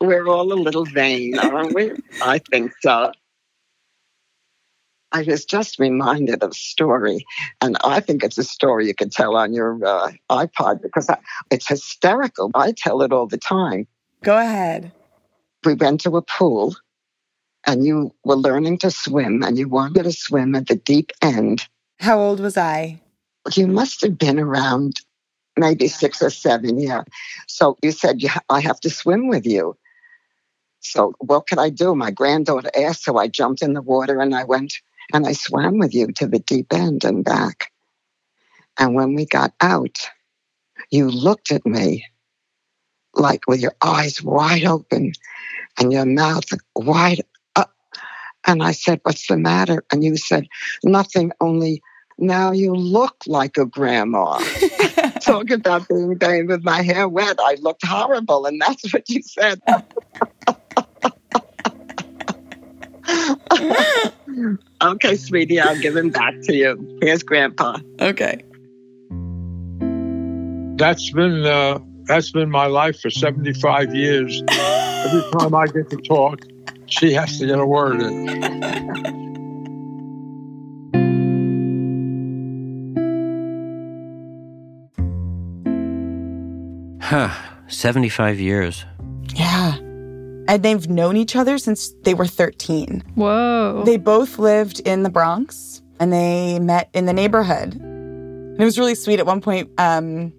we're 0.00 0.28
all 0.28 0.52
a 0.52 0.54
little 0.54 0.84
vain, 0.84 1.38
aren't 1.38 1.74
we? 1.74 1.92
I 2.22 2.38
think 2.38 2.72
so. 2.80 3.12
I 5.12 5.22
was 5.22 5.44
just 5.44 5.78
reminded 5.78 6.42
of 6.42 6.50
a 6.50 6.54
story, 6.54 7.24
and 7.60 7.76
I 7.82 8.00
think 8.00 8.22
it's 8.22 8.38
a 8.38 8.44
story 8.44 8.86
you 8.86 8.94
could 8.94 9.10
tell 9.10 9.36
on 9.36 9.52
your 9.52 9.84
uh, 9.84 10.12
iPod 10.30 10.82
because 10.82 11.10
I, 11.10 11.18
it's 11.50 11.68
hysterical. 11.68 12.50
I 12.54 12.72
tell 12.72 13.02
it 13.02 13.12
all 13.12 13.26
the 13.26 13.38
time. 13.38 13.88
Go 14.22 14.38
ahead. 14.38 14.92
We 15.64 15.74
went 15.74 16.02
to 16.02 16.16
a 16.16 16.22
pool, 16.22 16.76
and 17.66 17.84
you 17.84 18.14
were 18.24 18.36
learning 18.36 18.78
to 18.78 18.90
swim, 18.90 19.42
and 19.42 19.58
you 19.58 19.68
wanted 19.68 20.04
to 20.04 20.12
swim 20.12 20.54
at 20.54 20.68
the 20.68 20.76
deep 20.76 21.10
end. 21.20 21.66
How 21.98 22.20
old 22.20 22.38
was 22.38 22.56
I? 22.56 23.00
You 23.54 23.66
must 23.66 24.02
have 24.02 24.18
been 24.18 24.38
around 24.38 25.00
maybe 25.56 25.88
six 25.88 26.22
or 26.22 26.30
seven, 26.30 26.78
yeah. 26.78 27.02
So 27.48 27.76
you 27.82 27.92
said, 27.92 28.22
you 28.22 28.28
ha- 28.28 28.42
I 28.48 28.60
have 28.60 28.80
to 28.80 28.90
swim 28.90 29.28
with 29.28 29.46
you. 29.46 29.76
So 30.80 31.12
what 31.18 31.46
could 31.46 31.58
I 31.58 31.70
do? 31.70 31.94
My 31.94 32.10
granddaughter 32.10 32.70
asked, 32.76 33.04
so 33.04 33.18
I 33.18 33.28
jumped 33.28 33.62
in 33.62 33.74
the 33.74 33.82
water 33.82 34.20
and 34.20 34.34
I 34.34 34.44
went 34.44 34.74
and 35.12 35.26
I 35.26 35.32
swam 35.32 35.78
with 35.78 35.94
you 35.94 36.08
to 36.12 36.26
the 36.26 36.38
deep 36.38 36.72
end 36.72 37.04
and 37.04 37.24
back. 37.24 37.70
And 38.78 38.94
when 38.94 39.14
we 39.14 39.26
got 39.26 39.52
out, 39.60 39.98
you 40.90 41.10
looked 41.10 41.52
at 41.52 41.66
me 41.66 42.06
like 43.14 43.46
with 43.46 43.60
your 43.60 43.74
eyes 43.82 44.22
wide 44.22 44.64
open 44.64 45.12
and 45.78 45.92
your 45.92 46.06
mouth 46.06 46.44
wide 46.74 47.22
up. 47.56 47.74
And 48.46 48.62
I 48.62 48.72
said, 48.72 49.00
What's 49.02 49.26
the 49.26 49.36
matter? 49.36 49.84
And 49.92 50.02
you 50.02 50.16
said, 50.16 50.46
Nothing, 50.84 51.32
only 51.40 51.82
now 52.20 52.52
you 52.52 52.74
look 52.74 53.16
like 53.26 53.56
a 53.56 53.66
grandma. 53.66 54.38
Talk 55.20 55.50
about 55.50 55.88
being 55.88 56.14
bathed 56.16 56.48
with 56.48 56.62
my 56.62 56.82
hair 56.82 57.08
wet. 57.08 57.38
I 57.40 57.56
looked 57.60 57.84
horrible, 57.84 58.46
and 58.46 58.60
that's 58.60 58.92
what 58.92 59.08
you 59.08 59.22
said. 59.22 59.60
okay, 64.82 65.16
sweetie, 65.16 65.60
I'll 65.60 65.80
give 65.80 65.96
him 65.96 66.10
back 66.10 66.34
to 66.42 66.54
you. 66.54 66.98
Here's 67.02 67.22
Grandpa. 67.22 67.78
Okay. 68.00 68.42
That's 70.76 71.10
been 71.10 71.44
uh, 71.44 71.78
that's 72.04 72.30
been 72.30 72.50
my 72.50 72.66
life 72.66 73.00
for 73.00 73.10
75 73.10 73.94
years. 73.94 74.42
Every 74.50 75.22
time 75.38 75.54
I 75.54 75.66
get 75.66 75.90
to 75.90 75.96
talk, 75.96 76.40
she 76.86 77.12
has 77.12 77.38
to 77.38 77.46
get 77.46 77.58
a 77.58 77.66
word 77.66 78.00
in. 78.00 79.26
Huh. 87.10 87.34
75 87.66 88.38
years. 88.38 88.84
Yeah. 89.34 89.74
And 89.78 90.62
they've 90.62 90.88
known 90.88 91.16
each 91.16 91.34
other 91.34 91.58
since 91.58 91.92
they 92.04 92.14
were 92.14 92.24
13. 92.24 93.02
Whoa. 93.16 93.82
They 93.84 93.96
both 93.96 94.38
lived 94.38 94.78
in 94.86 95.02
the 95.02 95.10
Bronx 95.10 95.82
and 95.98 96.12
they 96.12 96.60
met 96.60 96.88
in 96.92 97.06
the 97.06 97.12
neighborhood. 97.12 97.74
And 97.74 98.60
it 98.60 98.64
was 98.64 98.78
really 98.78 98.94
sweet. 98.94 99.18
At 99.18 99.26
one 99.26 99.40
point, 99.40 99.68
um, 99.76 100.32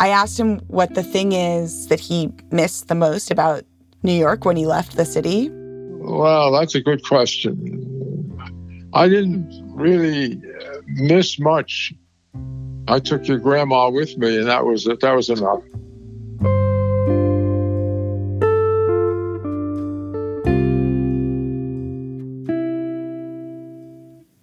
I 0.00 0.08
asked 0.08 0.40
him 0.40 0.60
what 0.68 0.94
the 0.94 1.02
thing 1.02 1.32
is 1.32 1.88
that 1.88 2.00
he 2.00 2.32
missed 2.50 2.88
the 2.88 2.94
most 2.94 3.30
about 3.30 3.64
New 4.02 4.14
York 4.14 4.46
when 4.46 4.56
he 4.56 4.64
left 4.64 4.96
the 4.96 5.04
city. 5.04 5.50
Well, 5.52 6.50
that's 6.50 6.74
a 6.74 6.80
good 6.80 7.04
question. 7.04 7.52
I 8.94 9.06
didn't 9.06 9.50
really 9.74 10.36
uh, 10.36 10.78
miss 10.86 11.38
much. 11.38 11.92
I 12.88 13.00
took 13.00 13.28
your 13.28 13.38
grandma 13.38 13.90
with 13.90 14.16
me, 14.16 14.38
and 14.38 14.46
that 14.46 14.64
was 14.64 14.84
that 14.84 15.12
was 15.14 15.28
enough. 15.28 15.62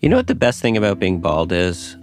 You 0.03 0.10
know 0.10 0.17
what 0.17 0.27
the 0.27 0.36
best 0.36 0.62
thing 0.62 0.75
about 0.75 1.00
being 1.00 1.22
bald 1.22 1.53
is, 1.53 1.95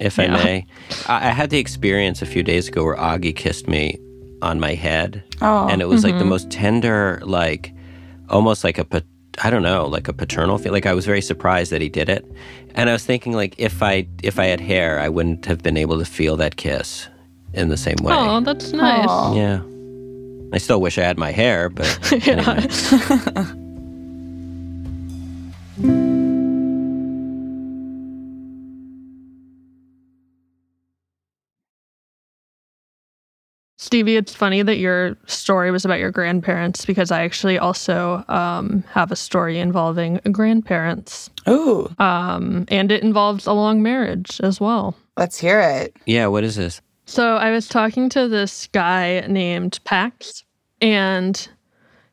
if 0.00 0.18
I 0.18 0.26
may? 0.26 0.66
I, 1.06 1.28
I 1.28 1.30
had 1.30 1.50
the 1.50 1.58
experience 1.58 2.20
a 2.20 2.26
few 2.26 2.42
days 2.42 2.66
ago 2.66 2.82
where 2.82 2.96
Augie 2.96 3.36
kissed 3.36 3.68
me 3.68 4.00
on 4.42 4.58
my 4.58 4.74
head, 4.74 5.22
Oh. 5.40 5.68
and 5.68 5.80
it 5.80 5.84
was 5.84 6.02
like 6.02 6.14
the 6.14 6.20
mm-hmm. 6.22 6.30
most 6.30 6.50
tender, 6.50 7.20
like 7.22 7.72
almost 8.28 8.64
like 8.64 8.78
a 8.78 8.86
I 9.44 9.50
don't 9.50 9.62
know, 9.62 9.86
like 9.86 10.08
a 10.08 10.12
paternal 10.12 10.58
feel. 10.58 10.72
Like 10.72 10.86
I 10.86 10.92
was 10.92 11.06
very 11.06 11.22
surprised 11.22 11.70
that 11.70 11.80
he 11.80 11.88
did 11.88 12.08
it, 12.08 12.24
and 12.74 12.90
I 12.90 12.92
was 12.92 13.04
thinking 13.06 13.32
like 13.32 13.54
if 13.58 13.80
I 13.80 14.08
if 14.24 14.40
I 14.40 14.46
had 14.46 14.60
hair, 14.60 14.98
I 14.98 15.08
wouldn't 15.08 15.46
have 15.46 15.62
been 15.62 15.76
able 15.76 16.00
to 16.00 16.04
feel 16.04 16.36
that 16.38 16.56
kiss 16.56 17.06
in 17.52 17.68
the 17.68 17.76
same 17.76 17.98
way. 18.02 18.12
Oh, 18.12 18.40
that's 18.40 18.72
nice. 18.72 19.06
Aw. 19.08 19.34
Yeah, 19.36 19.60
I 20.52 20.58
still 20.58 20.80
wish 20.80 20.98
I 20.98 21.02
had 21.02 21.16
my 21.16 21.30
hair, 21.30 21.68
but 21.68 21.96
Yeah. 22.26 22.42
anyway. 22.42 23.62
Stevie, 33.86 34.16
it's 34.16 34.34
funny 34.34 34.62
that 34.62 34.78
your 34.78 35.16
story 35.26 35.70
was 35.70 35.84
about 35.84 36.00
your 36.00 36.10
grandparents 36.10 36.84
because 36.84 37.12
I 37.12 37.22
actually 37.22 37.56
also 37.56 38.24
um, 38.26 38.82
have 38.90 39.12
a 39.12 39.16
story 39.16 39.60
involving 39.60 40.18
grandparents. 40.32 41.30
Ooh, 41.48 41.88
Um, 42.00 42.64
and 42.66 42.90
it 42.90 43.04
involves 43.04 43.46
a 43.46 43.52
long 43.52 43.84
marriage 43.84 44.40
as 44.42 44.60
well. 44.60 44.96
let's 45.16 45.38
hear 45.38 45.60
it. 45.60 45.94
yeah. 46.04 46.26
What 46.26 46.42
is 46.42 46.56
this? 46.56 46.80
So 47.04 47.36
I 47.36 47.52
was 47.52 47.68
talking 47.68 48.08
to 48.08 48.26
this 48.26 48.66
guy 48.72 49.24
named 49.28 49.78
Pax, 49.84 50.42
and 50.82 51.48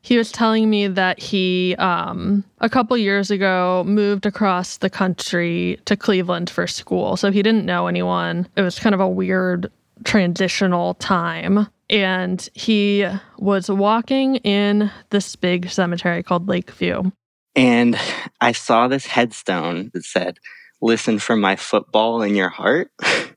he 0.02 0.16
was 0.16 0.30
telling 0.30 0.70
me 0.70 0.86
that 0.86 1.18
he, 1.18 1.74
um, 1.80 2.44
a 2.60 2.68
couple 2.68 2.96
years 2.96 3.32
ago, 3.32 3.82
moved 3.84 4.26
across 4.26 4.76
the 4.76 4.88
country 4.90 5.80
to 5.86 5.96
Cleveland 5.96 6.50
for 6.50 6.68
school. 6.68 7.16
So 7.16 7.32
he 7.32 7.42
didn't 7.42 7.66
know 7.66 7.88
anyone. 7.88 8.46
It 8.54 8.62
was 8.62 8.78
kind 8.78 8.94
of 8.94 9.00
a 9.00 9.08
weird 9.08 9.72
transitional 10.04 10.94
time. 10.94 11.68
And 11.90 12.48
he 12.54 13.06
was 13.38 13.70
walking 13.70 14.36
in 14.36 14.90
this 15.10 15.36
big 15.36 15.70
cemetery 15.70 16.22
called 16.22 16.48
Lakeview. 16.48 17.10
And 17.54 17.96
I 18.40 18.52
saw 18.52 18.88
this 18.88 19.06
headstone 19.06 19.90
that 19.94 20.04
said, 20.04 20.38
Listen 20.80 21.18
for 21.18 21.36
my 21.36 21.56
football 21.56 22.20
in 22.22 22.34
your 22.34 22.48
heart. 22.48 22.90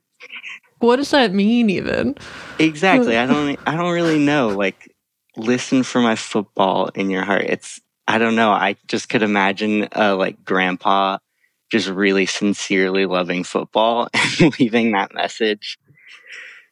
What 0.80 0.96
does 0.96 1.10
that 1.10 1.34
mean, 1.34 1.70
even? 1.70 2.14
exactly. 2.58 3.16
I 3.16 3.26
don't 3.26 3.58
I 3.66 3.76
don't 3.76 3.92
really 3.92 4.18
know. 4.18 4.48
Like, 4.48 4.94
listen 5.36 5.82
for 5.82 6.00
my 6.00 6.14
football 6.14 6.88
in 6.94 7.10
your 7.10 7.24
heart. 7.24 7.46
It's 7.46 7.80
I 8.06 8.18
don't 8.18 8.36
know. 8.36 8.50
I 8.50 8.76
just 8.86 9.08
could 9.08 9.22
imagine 9.22 9.88
uh 9.94 10.16
like 10.16 10.44
grandpa 10.44 11.18
just 11.70 11.88
really 11.88 12.26
sincerely 12.26 13.06
loving 13.06 13.44
football 13.44 14.08
and 14.40 14.58
leaving 14.58 14.92
that 14.92 15.14
message. 15.14 15.78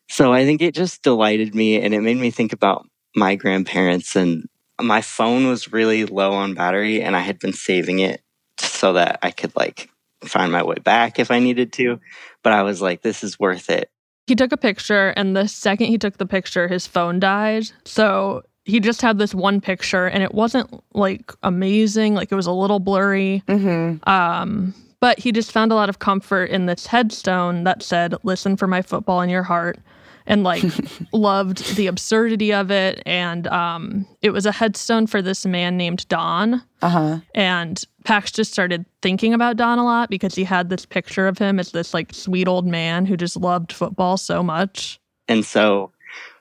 So 0.08 0.32
I 0.32 0.44
think 0.44 0.62
it 0.62 0.74
just 0.74 1.02
delighted 1.02 1.54
me 1.54 1.80
and 1.80 1.92
it 1.92 2.00
made 2.00 2.18
me 2.18 2.30
think 2.30 2.52
about 2.52 2.86
my 3.14 3.34
grandparents 3.34 4.14
and 4.14 4.48
my 4.80 5.00
phone 5.00 5.48
was 5.48 5.72
really 5.72 6.04
low 6.04 6.32
on 6.32 6.54
battery 6.54 7.02
and 7.02 7.16
I 7.16 7.20
had 7.20 7.38
been 7.38 7.52
saving 7.52 7.98
it 7.98 8.20
so 8.58 8.94
that 8.94 9.18
I 9.22 9.30
could 9.30 9.54
like 9.56 9.90
find 10.24 10.52
my 10.52 10.62
way 10.62 10.76
back 10.76 11.18
if 11.18 11.30
I 11.30 11.38
needed 11.38 11.72
to. 11.74 12.00
But 12.42 12.52
I 12.52 12.62
was 12.62 12.80
like, 12.80 13.02
this 13.02 13.24
is 13.24 13.38
worth 13.38 13.70
it. 13.70 13.90
He 14.26 14.34
took 14.34 14.52
a 14.52 14.56
picture, 14.56 15.10
and 15.10 15.36
the 15.36 15.46
second 15.46 15.86
he 15.86 15.98
took 15.98 16.18
the 16.18 16.26
picture, 16.26 16.66
his 16.66 16.86
phone 16.86 17.20
died. 17.20 17.70
So 17.84 18.42
he 18.64 18.80
just 18.80 19.00
had 19.00 19.18
this 19.18 19.34
one 19.34 19.60
picture, 19.60 20.06
and 20.06 20.22
it 20.22 20.34
wasn't 20.34 20.82
like 20.94 21.32
amazing. 21.44 22.14
Like 22.14 22.32
it 22.32 22.34
was 22.34 22.46
a 22.46 22.52
little 22.52 22.80
blurry. 22.80 23.44
Mm-hmm. 23.46 24.08
Um, 24.08 24.74
but 25.00 25.20
he 25.20 25.30
just 25.30 25.52
found 25.52 25.70
a 25.70 25.76
lot 25.76 25.88
of 25.88 26.00
comfort 26.00 26.50
in 26.50 26.66
this 26.66 26.86
headstone 26.86 27.64
that 27.64 27.82
said, 27.82 28.14
Listen 28.24 28.56
for 28.56 28.66
my 28.66 28.82
football 28.82 29.20
in 29.20 29.30
your 29.30 29.44
heart. 29.44 29.78
And 30.26 30.42
like 30.42 30.64
loved 31.12 31.76
the 31.76 31.86
absurdity 31.86 32.52
of 32.52 32.70
it. 32.70 33.02
And 33.06 33.46
um, 33.46 34.06
it 34.22 34.30
was 34.30 34.46
a 34.46 34.52
headstone 34.52 35.06
for 35.06 35.22
this 35.22 35.46
man 35.46 35.76
named 35.76 36.06
Don. 36.08 36.62
Uh 36.82 36.88
huh. 36.88 37.18
And 37.34 37.82
Pax 38.04 38.32
just 38.32 38.52
started 38.52 38.84
thinking 39.02 39.34
about 39.34 39.56
Don 39.56 39.78
a 39.78 39.84
lot 39.84 40.10
because 40.10 40.34
he 40.34 40.44
had 40.44 40.68
this 40.68 40.84
picture 40.86 41.28
of 41.28 41.38
him 41.38 41.58
as 41.58 41.72
this 41.72 41.94
like 41.94 42.12
sweet 42.12 42.48
old 42.48 42.66
man 42.66 43.06
who 43.06 43.16
just 43.16 43.36
loved 43.36 43.72
football 43.72 44.16
so 44.16 44.42
much. 44.42 45.00
And 45.28 45.44
so 45.44 45.92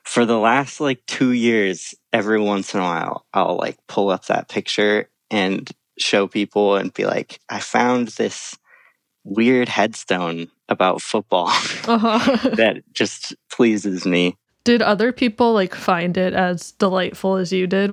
for 0.04 0.24
the 0.24 0.38
last 0.38 0.80
like 0.80 1.04
two 1.06 1.32
years, 1.32 1.94
every 2.12 2.40
once 2.40 2.74
in 2.74 2.80
a 2.80 2.84
while, 2.84 3.26
I'll 3.34 3.56
like 3.56 3.76
pull 3.88 4.10
up 4.10 4.26
that 4.26 4.48
picture 4.48 5.08
and 5.30 5.70
show 5.98 6.28
people 6.28 6.76
and 6.76 6.94
be 6.94 7.04
like, 7.04 7.40
I 7.48 7.60
found 7.60 8.08
this 8.08 8.56
weird 9.26 9.68
headstone 9.68 10.48
about 10.68 11.02
football 11.02 11.48
Uh-huh. 11.88 12.18
that 12.56 12.82
just 12.92 13.34
pleases 13.50 14.06
me. 14.06 14.36
did 14.64 14.82
other 14.82 15.12
people 15.12 15.52
like 15.52 15.74
find 15.74 16.16
it 16.16 16.32
as 16.32 16.72
delightful 16.72 17.36
as 17.36 17.52
you 17.52 17.66
did? 17.66 17.90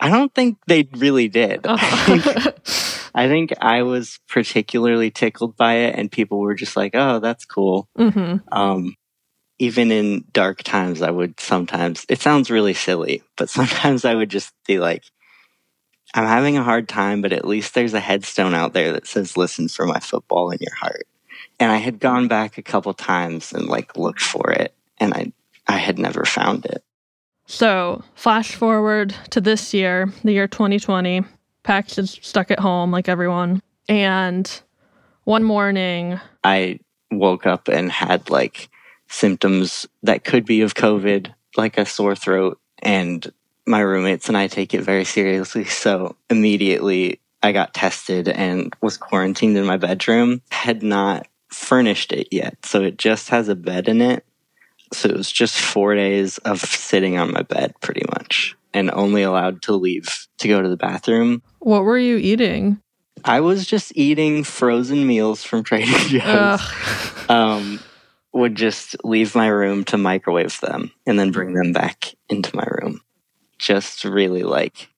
I 0.00 0.08
don't 0.10 0.34
think 0.34 0.58
they 0.66 0.88
really 0.96 1.28
did. 1.28 1.66
Uh-huh. 1.66 2.52
I 3.14 3.28
think 3.28 3.52
I 3.60 3.82
was 3.82 4.18
particularly 4.28 5.10
tickled 5.10 5.56
by 5.56 5.74
it, 5.74 5.94
and 5.98 6.10
people 6.10 6.38
were 6.40 6.54
just 6.54 6.76
like, 6.76 6.92
"Oh, 6.94 7.18
that's 7.20 7.44
cool." 7.44 7.86
hmm 7.96 8.36
Um, 8.50 8.96
even 9.58 9.92
in 9.92 10.24
dark 10.32 10.62
times, 10.62 11.02
I 11.02 11.10
would 11.10 11.38
sometimes. 11.38 12.06
It 12.08 12.20
sounds 12.20 12.50
really 12.50 12.74
silly, 12.74 13.22
but 13.36 13.50
sometimes 13.50 14.04
I 14.06 14.14
would 14.14 14.30
just 14.30 14.52
be 14.66 14.78
like, 14.78 15.04
"I'm 16.14 16.26
having 16.26 16.56
a 16.56 16.62
hard 16.62 16.88
time, 16.88 17.22
but 17.22 17.32
at 17.32 17.46
least 17.46 17.74
there's 17.74 17.94
a 17.94 18.00
headstone 18.00 18.54
out 18.54 18.72
there 18.72 18.92
that 18.92 19.06
says, 19.06 19.36
"Listen 19.36 19.68
for 19.68 19.86
my 19.86 20.00
football 20.00 20.50
in 20.50 20.58
your 20.60 20.74
heart." 20.74 21.06
And 21.58 21.70
I 21.70 21.76
had 21.76 22.00
gone 22.00 22.28
back 22.28 22.58
a 22.58 22.62
couple 22.62 22.94
times 22.94 23.52
and 23.52 23.66
like 23.66 23.96
looked 23.96 24.22
for 24.22 24.50
it, 24.50 24.74
and 24.98 25.14
I 25.14 25.32
I 25.66 25.76
had 25.76 25.98
never 25.98 26.24
found 26.24 26.66
it. 26.66 26.84
So, 27.46 28.02
flash 28.14 28.54
forward 28.54 29.14
to 29.30 29.40
this 29.40 29.74
year, 29.74 30.12
the 30.24 30.32
year 30.32 30.48
2020. 30.48 31.22
Pax 31.62 31.98
is 31.98 32.18
stuck 32.22 32.50
at 32.50 32.60
home 32.60 32.90
like 32.90 33.08
everyone. 33.08 33.62
And 33.88 34.50
one 35.24 35.44
morning, 35.44 36.18
I 36.44 36.80
woke 37.10 37.46
up 37.46 37.68
and 37.68 37.90
had 37.90 38.30
like 38.30 38.68
symptoms 39.08 39.86
that 40.02 40.24
could 40.24 40.44
be 40.44 40.62
of 40.62 40.74
COVID, 40.74 41.32
like 41.56 41.78
a 41.78 41.86
sore 41.86 42.16
throat. 42.16 42.58
And 42.82 43.30
my 43.66 43.80
roommates 43.80 44.28
and 44.28 44.36
I 44.36 44.46
take 44.46 44.74
it 44.74 44.82
very 44.82 45.04
seriously. 45.04 45.64
So 45.64 46.16
immediately 46.30 47.20
I 47.42 47.52
got 47.52 47.74
tested 47.74 48.28
and 48.28 48.74
was 48.80 48.96
quarantined 48.96 49.56
in 49.56 49.64
my 49.64 49.76
bedroom. 49.76 50.42
Had 50.50 50.82
not 50.82 51.26
furnished 51.50 52.12
it 52.12 52.28
yet. 52.30 52.64
So 52.64 52.82
it 52.82 52.96
just 52.96 53.28
has 53.28 53.48
a 53.48 53.54
bed 53.54 53.88
in 53.88 54.00
it. 54.00 54.24
So 54.92 55.08
it 55.08 55.16
was 55.16 55.30
just 55.32 55.58
four 55.58 55.94
days 55.94 56.38
of 56.38 56.60
sitting 56.60 57.18
on 57.18 57.32
my 57.32 57.42
bed 57.42 57.74
pretty 57.80 58.02
much 58.10 58.56
and 58.74 58.90
only 58.90 59.22
allowed 59.22 59.62
to 59.62 59.72
leave 59.74 60.26
to 60.38 60.48
go 60.48 60.62
to 60.62 60.68
the 60.68 60.76
bathroom. 60.76 61.42
what 61.60 61.84
were 61.84 61.98
you 61.98 62.16
eating? 62.16 62.80
I 63.24 63.40
was 63.40 63.66
just 63.66 63.92
eating 63.94 64.42
frozen 64.44 65.06
meals 65.06 65.44
from 65.44 65.62
Trader 65.62 65.92
Joe's 66.08 66.60
um, 67.28 67.78
would 68.32 68.54
just 68.54 68.96
leave 69.04 69.34
my 69.34 69.46
room 69.46 69.84
to 69.84 69.98
microwave 69.98 70.58
them 70.60 70.90
and 71.06 71.18
then 71.18 71.30
bring 71.30 71.54
them 71.54 71.72
back 71.72 72.14
into 72.28 72.54
my 72.56 72.66
room. 72.82 73.00
Just 73.62 74.04
really 74.04 74.42
like 74.42 74.88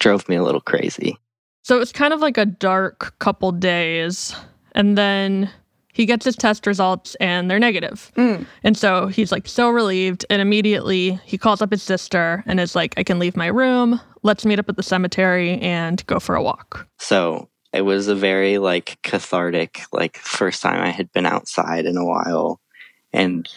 drove 0.00 0.28
me 0.28 0.34
a 0.36 0.42
little 0.42 0.60
crazy. 0.60 1.16
So 1.62 1.80
it's 1.80 1.92
kind 1.92 2.12
of 2.12 2.20
like 2.20 2.36
a 2.36 2.44
dark 2.44 3.16
couple 3.20 3.52
days. 3.52 4.34
And 4.72 4.98
then 4.98 5.48
he 5.92 6.06
gets 6.06 6.24
his 6.24 6.34
test 6.34 6.66
results 6.66 7.14
and 7.16 7.48
they're 7.48 7.60
negative. 7.60 8.10
Mm. 8.16 8.44
And 8.64 8.76
so 8.76 9.06
he's 9.06 9.30
like 9.30 9.46
so 9.46 9.70
relieved. 9.70 10.26
And 10.28 10.42
immediately 10.42 11.20
he 11.24 11.38
calls 11.38 11.62
up 11.62 11.70
his 11.70 11.82
sister 11.82 12.42
and 12.46 12.58
is 12.58 12.74
like, 12.74 12.94
I 12.96 13.04
can 13.04 13.20
leave 13.20 13.36
my 13.36 13.46
room. 13.46 14.00
Let's 14.22 14.44
meet 14.44 14.58
up 14.58 14.68
at 14.68 14.76
the 14.76 14.82
cemetery 14.82 15.60
and 15.60 16.04
go 16.06 16.18
for 16.18 16.34
a 16.34 16.42
walk. 16.42 16.88
So 16.98 17.48
it 17.72 17.82
was 17.82 18.08
a 18.08 18.16
very 18.16 18.58
like 18.58 18.98
cathartic, 19.02 19.82
like 19.92 20.16
first 20.16 20.62
time 20.62 20.80
I 20.80 20.90
had 20.90 21.12
been 21.12 21.26
outside 21.26 21.86
in 21.86 21.96
a 21.96 22.04
while. 22.04 22.60
And 23.12 23.48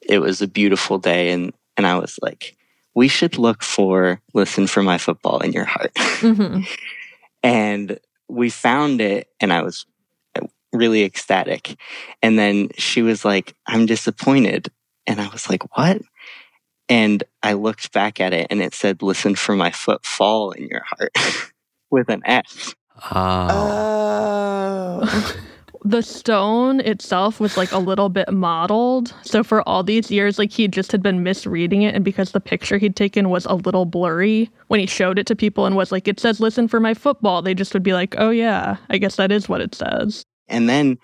it 0.00 0.20
was 0.20 0.40
a 0.40 0.46
beautiful 0.46 0.98
day. 0.98 1.32
And, 1.32 1.52
and 1.76 1.86
I 1.86 1.98
was 1.98 2.18
like, 2.22 2.56
we 2.96 3.06
should 3.06 3.38
look 3.38 3.62
for 3.62 4.20
listen 4.34 4.66
for 4.66 4.82
my 4.82 4.98
football 4.98 5.38
in 5.38 5.52
your 5.52 5.66
heart. 5.66 5.92
hmm 5.96 6.62
and 7.44 8.00
we 8.28 8.50
found 8.50 9.00
it 9.00 9.28
and 9.38 9.52
i 9.52 9.62
was 9.62 9.86
really 10.72 11.04
ecstatic 11.04 11.76
and 12.22 12.36
then 12.38 12.68
she 12.76 13.02
was 13.02 13.24
like 13.24 13.54
i'm 13.68 13.86
disappointed 13.86 14.68
and 15.06 15.20
i 15.20 15.28
was 15.28 15.48
like 15.48 15.62
what 15.76 16.02
and 16.88 17.22
i 17.42 17.52
looked 17.52 17.92
back 17.92 18.20
at 18.20 18.32
it 18.32 18.48
and 18.50 18.60
it 18.60 18.74
said 18.74 19.00
listen 19.02 19.36
for 19.36 19.54
my 19.54 19.70
foot 19.70 20.04
fall 20.04 20.50
in 20.50 20.66
your 20.66 20.82
heart 20.84 21.12
with 21.90 22.08
an 22.08 22.22
s 22.24 22.74
Oh. 23.12 25.00
Oh. 25.02 25.36
The 25.86 26.02
stone 26.02 26.80
itself 26.80 27.38
was 27.38 27.56
like 27.56 27.70
a 27.70 27.78
little 27.78 28.08
bit 28.08 28.32
mottled. 28.32 29.14
So 29.22 29.44
for 29.44 29.66
all 29.68 29.84
these 29.84 30.10
years, 30.10 30.36
like 30.36 30.50
he 30.50 30.66
just 30.66 30.90
had 30.90 31.00
been 31.00 31.22
misreading 31.22 31.82
it. 31.82 31.94
And 31.94 32.04
because 32.04 32.32
the 32.32 32.40
picture 32.40 32.76
he'd 32.76 32.96
taken 32.96 33.30
was 33.30 33.46
a 33.46 33.54
little 33.54 33.84
blurry, 33.84 34.50
when 34.66 34.80
he 34.80 34.86
showed 34.86 35.16
it 35.16 35.26
to 35.28 35.36
people 35.36 35.64
and 35.64 35.76
was 35.76 35.92
like, 35.92 36.08
it 36.08 36.18
says, 36.18 36.40
listen 36.40 36.66
for 36.66 36.80
my 36.80 36.92
football, 36.92 37.40
they 37.40 37.54
just 37.54 37.72
would 37.72 37.84
be 37.84 37.92
like, 37.92 38.16
oh, 38.18 38.30
yeah, 38.30 38.78
I 38.90 38.98
guess 38.98 39.14
that 39.14 39.30
is 39.30 39.48
what 39.48 39.60
it 39.60 39.76
says. 39.76 40.24
and 40.48 40.68
then 40.68 40.98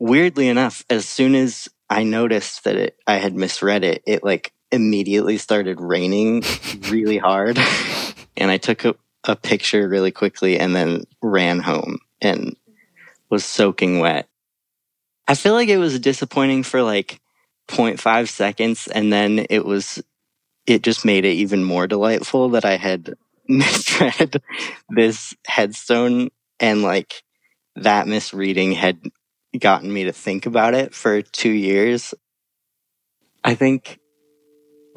weirdly 0.00 0.48
enough 0.48 0.84
as 0.90 1.08
soon 1.08 1.34
as 1.36 1.68
i 1.88 2.02
noticed 2.02 2.64
that 2.64 2.76
it 2.76 2.96
i 3.06 3.16
had 3.16 3.34
misread 3.34 3.84
it 3.84 4.02
it 4.06 4.24
like 4.24 4.52
immediately 4.72 5.38
started 5.38 5.80
raining 5.80 6.42
really 6.90 7.18
hard 7.18 7.56
and 8.36 8.50
i 8.50 8.56
took 8.58 8.84
a, 8.84 8.94
a 9.24 9.36
picture 9.36 9.88
really 9.88 10.10
quickly 10.10 10.58
and 10.58 10.74
then 10.74 11.04
ran 11.22 11.60
home 11.60 11.98
and 12.20 12.56
was 13.30 13.44
soaking 13.44 13.98
wet 13.98 14.28
i 15.28 15.34
feel 15.34 15.54
like 15.54 15.68
it 15.68 15.78
was 15.78 15.98
disappointing 15.98 16.62
for 16.62 16.82
like 16.82 17.20
0.5 17.68 18.28
seconds 18.28 18.88
and 18.88 19.12
then 19.12 19.46
it 19.50 19.64
was 19.64 20.02
it 20.66 20.82
just 20.82 21.04
made 21.04 21.24
it 21.24 21.32
even 21.32 21.64
more 21.64 21.86
delightful 21.86 22.50
that 22.50 22.64
i 22.64 22.76
had 22.76 23.14
misread 23.48 24.42
this 24.88 25.34
headstone 25.46 26.30
and 26.60 26.82
like 26.82 27.22
that 27.76 28.06
misreading 28.06 28.72
had 28.72 28.98
gotten 29.58 29.92
me 29.92 30.04
to 30.04 30.12
think 30.12 30.46
about 30.46 30.74
it 30.74 30.94
for 30.94 31.22
two 31.22 31.50
years. 31.50 32.14
I 33.42 33.54
think 33.54 33.98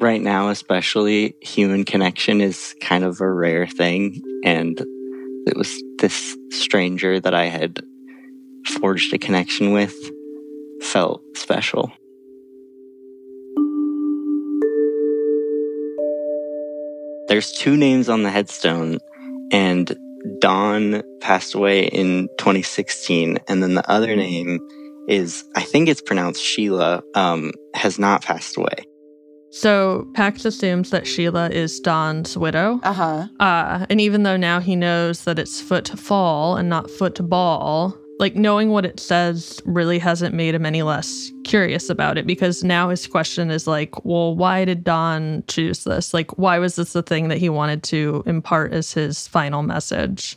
right 0.00 0.20
now, 0.20 0.48
especially, 0.48 1.34
human 1.42 1.84
connection 1.84 2.40
is 2.40 2.74
kind 2.80 3.04
of 3.04 3.20
a 3.20 3.30
rare 3.30 3.66
thing. 3.66 4.22
And 4.44 4.78
it 5.46 5.56
was 5.56 5.82
this 5.98 6.36
stranger 6.50 7.20
that 7.20 7.34
I 7.34 7.46
had 7.46 7.82
forged 8.68 9.12
a 9.14 9.18
connection 9.18 9.72
with 9.72 9.94
felt 10.82 11.22
special. 11.34 11.92
There's 17.28 17.52
two 17.52 17.76
names 17.76 18.08
on 18.08 18.22
the 18.22 18.30
headstone, 18.30 18.98
and 19.52 19.94
Don 20.40 21.02
passed 21.20 21.54
away 21.54 21.86
in 21.86 22.28
2016, 22.38 23.38
and 23.48 23.62
then 23.62 23.74
the 23.74 23.88
other 23.90 24.16
name 24.16 24.58
is 25.08 25.44
I 25.54 25.62
think 25.62 25.88
it's 25.88 26.00
pronounced 26.00 26.42
Sheila, 26.42 27.02
um, 27.14 27.52
has 27.74 27.98
not 27.98 28.22
passed 28.22 28.56
away. 28.56 28.86
So 29.50 30.06
Pax 30.14 30.44
assumes 30.44 30.90
that 30.90 31.06
Sheila 31.06 31.48
is 31.48 31.80
Don's 31.80 32.36
widow. 32.36 32.80
Uh 32.82 32.92
huh. 32.92 33.28
Uh, 33.40 33.86
and 33.88 34.00
even 34.00 34.22
though 34.22 34.36
now 34.36 34.60
he 34.60 34.76
knows 34.76 35.24
that 35.24 35.38
it's 35.38 35.60
foot 35.60 35.86
to 35.86 35.96
fall 35.96 36.56
and 36.56 36.68
not 36.68 36.90
foot 36.90 37.14
to 37.16 37.22
ball, 37.22 37.96
like 38.18 38.34
knowing 38.34 38.70
what 38.70 38.84
it 38.84 38.98
says 38.98 39.60
really 39.64 39.98
hasn't 39.98 40.34
made 40.34 40.54
him 40.54 40.66
any 40.66 40.82
less 40.82 41.32
curious 41.44 41.88
about 41.88 42.18
it 42.18 42.26
because 42.26 42.64
now 42.64 42.88
his 42.88 43.06
question 43.06 43.50
is 43.50 43.66
like, 43.66 44.04
well, 44.04 44.34
why 44.34 44.64
did 44.64 44.82
Don 44.82 45.44
choose 45.46 45.84
this? 45.84 46.12
Like, 46.12 46.36
why 46.36 46.58
was 46.58 46.76
this 46.76 46.92
the 46.92 47.02
thing 47.02 47.28
that 47.28 47.38
he 47.38 47.48
wanted 47.48 47.82
to 47.84 48.22
impart 48.26 48.72
as 48.72 48.92
his 48.92 49.28
final 49.28 49.62
message? 49.62 50.36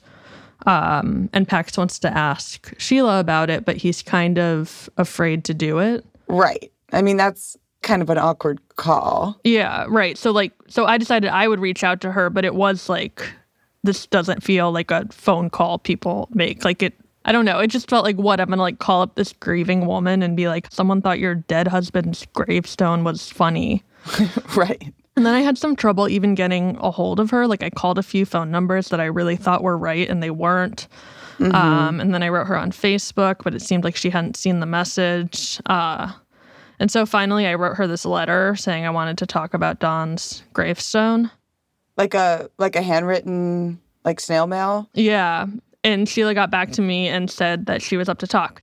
Um, 0.68 1.30
and 1.34 1.48
Pax 1.48 1.76
wants 1.76 1.98
to 2.00 2.16
ask 2.16 2.72
Sheila 2.78 3.20
about 3.20 3.50
it, 3.50 3.66
but 3.66 3.78
he's 3.78 4.04
kind 4.04 4.38
of 4.38 4.90
afraid 4.98 5.44
to 5.46 5.54
do 5.54 5.80
it. 5.80 6.06
Right. 6.28 6.72
I 6.94 7.02
mean, 7.02 7.18
that's 7.18 7.58
kind 7.82 8.04
of 8.04 8.10
an 8.12 8.20
awkward 8.20 8.60
call. 8.76 9.40
Yeah, 9.44 9.86
right. 9.90 10.18
So 10.18 10.32
like 10.32 10.54
so 10.68 10.86
I 10.86 10.98
decided 10.98 11.32
I 11.32 11.48
would 11.48 11.60
reach 11.60 11.84
out 11.84 12.00
to 12.02 12.12
her, 12.12 12.30
but 12.30 12.46
it 12.46 12.54
was 12.54 12.90
like 12.90 13.28
this 13.84 14.06
doesn't 14.06 14.44
feel 14.44 14.72
like 14.72 14.92
a 14.92 15.08
phone 15.12 15.50
call 15.50 15.80
people 15.80 16.30
make. 16.32 16.64
Like 16.64 16.84
it 16.84 16.94
I 17.26 17.32
don't 17.32 17.46
know. 17.46 17.60
It 17.60 17.68
just 17.68 17.90
felt 17.90 18.04
like 18.04 18.18
what 18.18 18.40
I'm 18.40 18.50
gonna 18.50 18.62
like 18.62 18.80
call 18.80 19.02
up 19.02 19.16
this 19.16 19.34
grieving 19.34 19.86
woman 19.86 20.24
and 20.24 20.36
be 20.36 20.48
like, 20.48 20.68
someone 20.72 21.02
thought 21.02 21.20
your 21.20 21.36
dead 21.36 21.68
husband's 21.68 22.26
gravestone 22.34 23.04
was 23.04 23.30
funny. 23.30 23.84
right. 24.56 24.94
And 25.16 25.26
then 25.26 25.36
I 25.36 25.42
had 25.42 25.58
some 25.58 25.76
trouble 25.76 26.08
even 26.10 26.36
getting 26.36 26.78
a 26.80 26.90
hold 26.90 27.20
of 27.20 27.30
her. 27.30 27.46
Like 27.46 27.64
I 27.64 27.70
called 27.70 27.98
a 27.98 28.04
few 28.04 28.26
phone 28.26 28.50
numbers 28.50 28.90
that 28.90 29.00
I 29.00 29.06
really 29.06 29.36
thought 29.36 29.62
were 29.62 29.78
right 29.78 30.10
and 30.10 30.24
they 30.24 30.32
weren't. 30.32 30.88
Um, 31.42 32.00
and 32.00 32.14
then 32.14 32.22
I 32.22 32.30
wrote 32.30 32.48
her 32.48 32.58
on 32.58 32.72
Facebook, 32.72 33.38
but 33.44 33.56
it 33.56 33.62
seemed 33.62 33.84
like 33.84 33.96
she 33.96 34.12
hadn't 34.12 34.38
seen 34.38 34.60
the 34.60 34.68
message. 34.68 35.60
Uh, 35.66 36.12
and 36.80 36.92
so 36.92 37.06
finally, 37.06 37.48
I 37.48 37.56
wrote 37.56 37.78
her 37.78 37.88
this 37.88 38.06
letter 38.06 38.56
saying 38.56 38.86
I 38.86 38.92
wanted 38.92 39.18
to 39.20 39.26
talk 39.26 39.54
about 39.54 39.80
Don's 39.80 40.44
gravestone. 40.54 41.32
Like 41.98 42.14
a 42.14 42.50
like 42.58 42.76
a 42.76 42.82
handwritten 42.82 43.80
like 44.06 44.20
snail 44.20 44.48
mail. 44.48 44.90
Yeah. 44.94 45.48
And 45.84 46.08
Sheila 46.08 46.34
got 46.34 46.52
back 46.52 46.72
to 46.74 46.82
me 46.82 47.08
and 47.08 47.30
said 47.30 47.66
that 47.66 47.82
she 47.82 47.98
was 47.98 48.08
up 48.08 48.20
to 48.20 48.28
talk. 48.28 48.62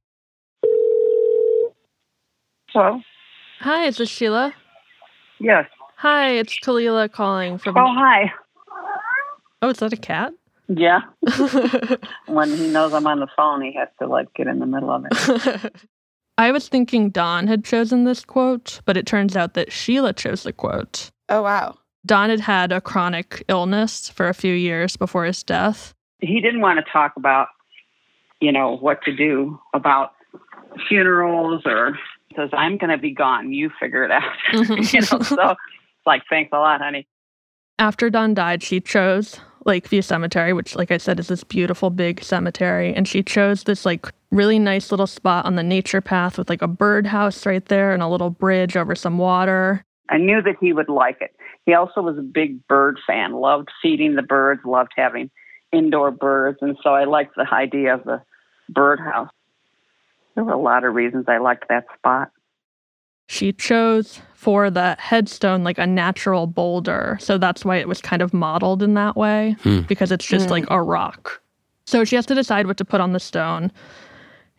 Hello? 2.68 3.00
Hi, 3.60 3.86
is 3.86 3.96
this 3.96 4.08
Sheila? 4.08 4.54
Yes. 5.40 5.66
Hi, 5.96 6.30
it's 6.30 6.58
Kalila 6.60 7.10
calling 7.10 7.58
from. 7.58 7.76
Oh, 7.76 7.92
hi. 7.94 8.32
Oh, 9.62 9.70
is 9.70 9.78
that 9.78 9.92
a 9.92 9.96
cat? 9.96 10.32
Yeah. 10.68 11.00
when 12.26 12.50
he 12.50 12.68
knows 12.68 12.92
I'm 12.92 13.06
on 13.06 13.20
the 13.20 13.26
phone, 13.36 13.62
he 13.62 13.72
has 13.74 13.88
to 14.00 14.06
like 14.06 14.32
get 14.34 14.46
in 14.46 14.60
the 14.60 14.66
middle 14.66 14.90
of 14.90 15.06
it. 15.10 15.72
I 16.38 16.52
was 16.52 16.68
thinking 16.68 17.10
Don 17.10 17.48
had 17.48 17.64
chosen 17.64 18.04
this 18.04 18.24
quote, 18.24 18.80
but 18.84 18.96
it 18.96 19.06
turns 19.06 19.34
out 19.34 19.54
that 19.54 19.72
Sheila 19.72 20.12
chose 20.12 20.44
the 20.44 20.52
quote. 20.52 21.10
Oh, 21.28 21.42
wow. 21.42 21.76
Don 22.06 22.30
had 22.30 22.40
had 22.40 22.70
a 22.70 22.80
chronic 22.80 23.42
illness 23.48 24.08
for 24.08 24.28
a 24.28 24.34
few 24.34 24.54
years 24.54 24.96
before 24.96 25.24
his 25.24 25.42
death. 25.42 25.94
He 26.20 26.40
didn't 26.40 26.60
want 26.60 26.84
to 26.84 26.92
talk 26.92 27.12
about, 27.16 27.48
you 28.40 28.52
know, 28.52 28.76
what 28.76 29.02
to 29.02 29.14
do 29.14 29.58
about 29.74 30.12
funerals 30.88 31.62
or 31.64 31.98
says, 32.36 32.50
I'm 32.52 32.76
going 32.76 32.90
to 32.90 32.98
be 32.98 33.12
gone. 33.12 33.52
You 33.52 33.70
figure 33.80 34.04
it 34.04 34.10
out. 34.10 34.22
Mm-hmm. 34.52 34.96
you 34.96 35.00
know, 35.00 35.22
so 35.24 35.54
like, 36.06 36.22
thanks 36.28 36.50
a 36.52 36.58
lot, 36.58 36.80
honey. 36.80 37.06
After 37.78 38.10
Don 38.10 38.34
died, 38.34 38.62
she 38.62 38.80
chose 38.80 39.40
Lakeview 39.64 40.02
Cemetery, 40.02 40.52
which, 40.52 40.74
like 40.74 40.90
I 40.90 40.96
said, 40.96 41.20
is 41.20 41.28
this 41.28 41.44
beautiful 41.44 41.90
big 41.90 42.22
cemetery. 42.24 42.92
And 42.94 43.06
she 43.06 43.22
chose 43.22 43.64
this 43.64 43.84
like 43.84 44.06
really 44.30 44.58
nice 44.58 44.90
little 44.90 45.06
spot 45.06 45.44
on 45.44 45.54
the 45.54 45.62
nature 45.62 46.00
path 46.00 46.38
with 46.38 46.48
like 46.48 46.62
a 46.62 46.68
birdhouse 46.68 47.46
right 47.46 47.64
there 47.66 47.92
and 47.92 48.02
a 48.02 48.08
little 48.08 48.30
bridge 48.30 48.76
over 48.76 48.94
some 48.94 49.18
water. 49.18 49.84
I 50.10 50.16
knew 50.16 50.42
that 50.42 50.56
he 50.60 50.72
would 50.72 50.88
like 50.88 51.18
it. 51.20 51.34
He 51.66 51.74
also 51.74 52.00
was 52.00 52.16
a 52.18 52.22
big 52.22 52.66
bird 52.66 52.98
fan, 53.06 53.34
loved 53.34 53.68
feeding 53.82 54.14
the 54.14 54.22
birds, 54.22 54.62
loved 54.64 54.92
having 54.96 55.30
indoor 55.72 56.10
birds. 56.10 56.58
And 56.60 56.76
so 56.82 56.90
I 56.90 57.04
liked 57.04 57.34
the 57.36 57.46
idea 57.52 57.94
of 57.94 58.04
the 58.04 58.22
birdhouse. 58.68 59.30
There 60.34 60.44
were 60.44 60.52
a 60.52 60.58
lot 60.60 60.84
of 60.84 60.94
reasons 60.94 61.26
I 61.28 61.38
liked 61.38 61.68
that 61.68 61.86
spot. 61.96 62.30
She 63.26 63.52
chose 63.52 64.20
for 64.34 64.70
the 64.70 64.96
headstone 64.98 65.62
like 65.64 65.78
a 65.78 65.86
natural 65.86 66.46
boulder. 66.46 67.18
So 67.20 67.36
that's 67.36 67.64
why 67.64 67.76
it 67.76 67.88
was 67.88 68.00
kind 68.00 68.22
of 68.22 68.32
mottled 68.32 68.82
in 68.82 68.94
that 68.94 69.16
way 69.16 69.56
Hmm. 69.62 69.80
because 69.82 70.10
it's 70.12 70.24
just 70.26 70.46
Hmm. 70.46 70.52
like 70.52 70.64
a 70.70 70.80
rock. 70.82 71.40
So 71.86 72.04
she 72.04 72.16
has 72.16 72.26
to 72.26 72.34
decide 72.34 72.66
what 72.66 72.76
to 72.78 72.84
put 72.84 73.00
on 73.00 73.12
the 73.12 73.20
stone. 73.20 73.70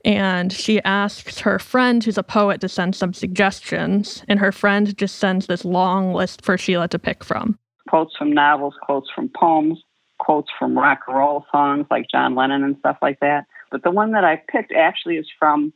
And 0.05 0.53
she 0.53 0.81
asks 0.83 1.39
her 1.39 1.59
friend, 1.59 2.03
who's 2.03 2.17
a 2.17 2.23
poet, 2.23 2.61
to 2.61 2.69
send 2.69 2.95
some 2.95 3.13
suggestions. 3.13 4.23
And 4.27 4.39
her 4.39 4.51
friend 4.51 4.95
just 4.97 5.15
sends 5.17 5.47
this 5.47 5.65
long 5.65 6.13
list 6.13 6.43
for 6.45 6.57
Sheila 6.57 6.87
to 6.89 6.99
pick 6.99 7.23
from. 7.23 7.57
Quotes 7.89 8.15
from 8.15 8.31
novels, 8.31 8.75
quotes 8.81 9.09
from 9.11 9.29
poems, 9.35 9.81
quotes 10.19 10.49
from 10.57 10.77
rock 10.77 11.01
and 11.07 11.17
roll 11.17 11.45
songs 11.51 11.85
like 11.89 12.05
John 12.11 12.35
Lennon 12.35 12.63
and 12.63 12.77
stuff 12.79 12.97
like 13.01 13.19
that. 13.21 13.45
But 13.71 13.83
the 13.83 13.91
one 13.91 14.11
that 14.11 14.23
I 14.23 14.41
picked 14.51 14.71
actually 14.71 15.17
is 15.17 15.27
from 15.37 15.73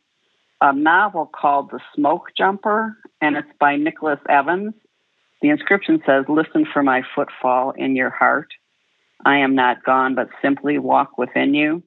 a 0.61 0.73
novel 0.73 1.25
called 1.25 1.71
The 1.71 1.79
Smoke 1.95 2.29
Jumper, 2.37 2.97
and 3.21 3.35
it's 3.35 3.47
by 3.59 3.75
Nicholas 3.75 4.19
Evans. 4.29 4.73
The 5.41 5.49
inscription 5.49 6.01
says, 6.05 6.25
Listen 6.29 6.65
for 6.71 6.83
my 6.83 7.01
footfall 7.15 7.71
in 7.71 7.95
your 7.95 8.09
heart. 8.09 8.47
I 9.25 9.37
am 9.37 9.55
not 9.55 9.83
gone, 9.83 10.15
but 10.15 10.29
simply 10.41 10.77
walk 10.77 11.17
within 11.17 11.53
you. 11.53 11.83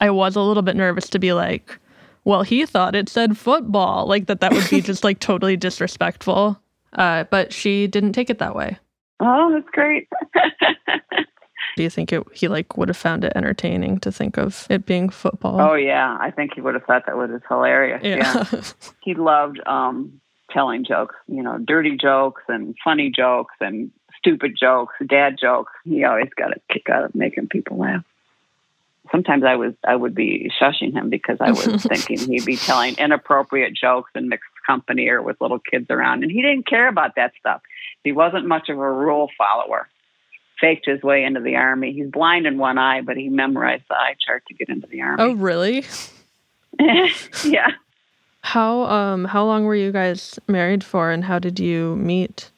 I 0.00 0.10
was 0.10 0.36
a 0.36 0.40
little 0.40 0.62
bit 0.62 0.76
nervous 0.76 1.08
to 1.10 1.18
be 1.18 1.32
like, 1.32 1.78
well, 2.24 2.42
he 2.42 2.66
thought 2.66 2.94
it 2.94 3.08
said 3.08 3.36
football, 3.36 4.06
like 4.06 4.26
that 4.26 4.40
that 4.40 4.52
would 4.52 4.68
be 4.70 4.80
just 4.82 5.04
like 5.04 5.18
totally 5.18 5.56
disrespectful. 5.56 6.60
Uh, 6.92 7.24
but 7.30 7.52
she 7.52 7.86
didn't 7.86 8.12
take 8.12 8.30
it 8.30 8.38
that 8.38 8.54
way. 8.54 8.78
Oh, 9.20 9.52
that's 9.52 9.68
great. 9.72 10.08
Do 11.76 11.82
you 11.82 11.90
think 11.90 12.12
it, 12.12 12.22
he 12.34 12.48
like 12.48 12.76
would 12.76 12.88
have 12.88 12.96
found 12.96 13.24
it 13.24 13.32
entertaining 13.34 13.98
to 14.00 14.12
think 14.12 14.36
of 14.38 14.66
it 14.68 14.86
being 14.86 15.08
football? 15.08 15.60
oh, 15.60 15.74
yeah. 15.74 16.16
I 16.20 16.30
think 16.30 16.54
he 16.54 16.60
would 16.60 16.74
have 16.74 16.84
thought 16.84 17.06
that 17.06 17.16
was 17.16 17.30
hilarious. 17.48 18.02
yeah. 18.02 18.44
he 19.02 19.14
loved 19.14 19.60
um 19.66 20.20
telling 20.50 20.84
jokes, 20.84 21.14
you 21.26 21.42
know, 21.42 21.58
dirty 21.58 21.96
jokes 21.96 22.42
and 22.48 22.76
funny 22.84 23.10
jokes 23.10 23.54
and 23.60 23.90
stupid 24.18 24.56
jokes, 24.58 24.94
dad 25.06 25.36
jokes. 25.40 25.72
He 25.84 26.04
always 26.04 26.30
got 26.36 26.56
a 26.56 26.60
kick 26.70 26.88
out 26.90 27.04
of 27.04 27.14
making 27.14 27.48
people 27.48 27.78
laugh. 27.78 28.04
Sometimes 29.10 29.44
I 29.44 29.56
was 29.56 29.74
I 29.86 29.96
would 29.96 30.14
be 30.14 30.50
shushing 30.60 30.92
him 30.92 31.10
because 31.10 31.38
I 31.40 31.50
was 31.50 31.82
thinking 31.82 32.18
he'd 32.18 32.44
be 32.44 32.56
telling 32.56 32.96
inappropriate 32.98 33.74
jokes 33.74 34.10
in 34.14 34.28
mixed 34.28 34.48
company 34.66 35.08
or 35.08 35.20
with 35.22 35.40
little 35.40 35.58
kids 35.58 35.86
around, 35.90 36.22
and 36.22 36.30
he 36.30 36.40
didn't 36.40 36.66
care 36.66 36.88
about 36.88 37.16
that 37.16 37.32
stuff. 37.38 37.62
He 38.04 38.12
wasn't 38.12 38.46
much 38.46 38.68
of 38.68 38.78
a 38.78 38.92
rule 38.92 39.28
follower. 39.36 39.88
Faked 40.62 40.86
his 40.86 41.02
way 41.02 41.24
into 41.24 41.40
the 41.40 41.56
army. 41.56 41.92
He's 41.92 42.08
blind 42.08 42.46
in 42.46 42.56
one 42.56 42.78
eye, 42.78 43.02
but 43.02 43.16
he 43.18 43.28
memorized 43.28 43.82
the 43.90 43.96
eye 43.96 44.14
chart 44.24 44.44
to 44.48 44.54
get 44.54 44.68
into 44.70 44.86
the 44.86 45.02
army. 45.02 45.22
oh, 45.22 45.32
really? 45.34 45.84
yeah. 47.44 47.68
How 48.42 48.84
um 48.84 49.24
how 49.24 49.44
long 49.44 49.64
were 49.64 49.74
you 49.74 49.92
guys 49.92 50.38
married 50.48 50.82
for, 50.84 51.10
and 51.10 51.24
how 51.24 51.38
did 51.38 51.58
you 51.60 51.96
meet? 51.96 52.50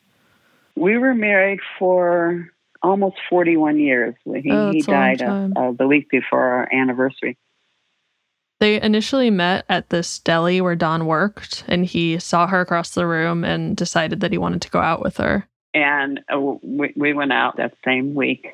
We 0.76 0.98
were 0.98 1.14
married 1.14 1.60
for 1.78 2.48
almost 2.82 3.16
41 3.30 3.78
years. 3.78 4.14
He, 4.24 4.30
Oh, 4.50 4.70
he 4.72 4.82
that's 4.82 4.88
a 4.88 4.90
long 4.90 5.00
died 5.00 5.18
time. 5.20 5.52
uh, 5.56 5.60
uh, 5.68 5.72
the 5.72 5.86
week 5.86 6.10
before 6.10 6.40
our 6.40 6.68
anniversary. 6.72 7.36
They 8.60 8.80
initially 8.80 9.30
met 9.30 9.64
at 9.68 9.90
this 9.90 10.18
deli 10.18 10.60
where 10.60 10.76
Don 10.76 11.06
worked, 11.06 11.64
and 11.68 11.84
he 11.84 12.18
saw 12.18 12.46
her 12.46 12.60
across 12.60 12.90
the 12.90 13.06
room 13.06 13.44
and 13.44 13.76
decided 13.76 14.20
that 14.20 14.32
he 14.32 14.38
wanted 14.38 14.62
to 14.62 14.70
go 14.70 14.80
out 14.80 15.02
with 15.02 15.16
her. 15.18 15.48
And 15.74 16.20
uh, 16.32 16.38
we, 16.40 16.92
we 16.96 17.12
went 17.12 17.32
out 17.32 17.56
that 17.56 17.74
same 17.84 18.14
week 18.14 18.46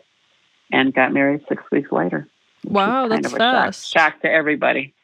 and 0.73 0.93
got 0.95 1.13
married 1.13 1.43
six 1.49 1.63
weeks 1.71 1.93
later. 1.93 2.27
Wow, 2.65 3.09
that's 3.09 3.27
a 3.27 3.31
shock- 3.31 3.39
fast. 3.39 3.91
Shock, 3.93 4.23
to 4.23 4.31
everybody. 4.31 4.95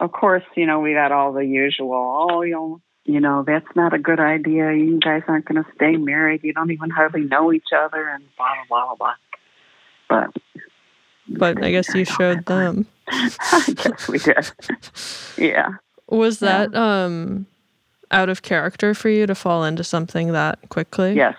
Of 0.00 0.12
course, 0.12 0.42
you 0.56 0.66
know, 0.66 0.80
we 0.80 0.92
got 0.92 1.12
all 1.12 1.32
the 1.32 1.44
usual, 1.46 2.28
oh, 2.30 2.42
you 2.42 2.52
know, 2.52 2.80
you 3.06 3.20
know, 3.20 3.44
that's 3.46 3.66
not 3.76 3.92
a 3.94 3.98
good 3.98 4.18
idea. 4.20 4.72
You 4.72 4.98
guys 4.98 5.22
aren't 5.28 5.44
going 5.46 5.62
to 5.62 5.70
stay 5.74 5.96
married. 5.96 6.42
You 6.42 6.52
don't 6.52 6.70
even 6.70 6.90
hardly 6.90 7.22
know 7.22 7.52
each 7.52 7.68
other 7.76 8.08
and 8.08 8.24
blah, 8.36 8.48
blah, 8.68 8.94
blah, 8.94 8.94
blah. 8.96 9.14
But 10.08 10.36
But 11.28 11.62
I 11.64 11.70
guess 11.70 11.94
you 11.94 12.04
showed 12.04 12.44
them. 12.46 12.86
I 13.08 13.72
guess 13.76 14.08
we 14.08 14.18
did. 14.18 14.50
yeah. 15.38 15.68
Was 16.08 16.40
Yeah. 16.42 16.66
that 16.66 16.74
um 16.74 17.46
out 18.14 18.28
of 18.28 18.42
character 18.42 18.94
for 18.94 19.08
you 19.08 19.26
to 19.26 19.34
fall 19.34 19.64
into 19.64 19.82
something 19.82 20.32
that 20.32 20.68
quickly? 20.68 21.14
Yes. 21.14 21.34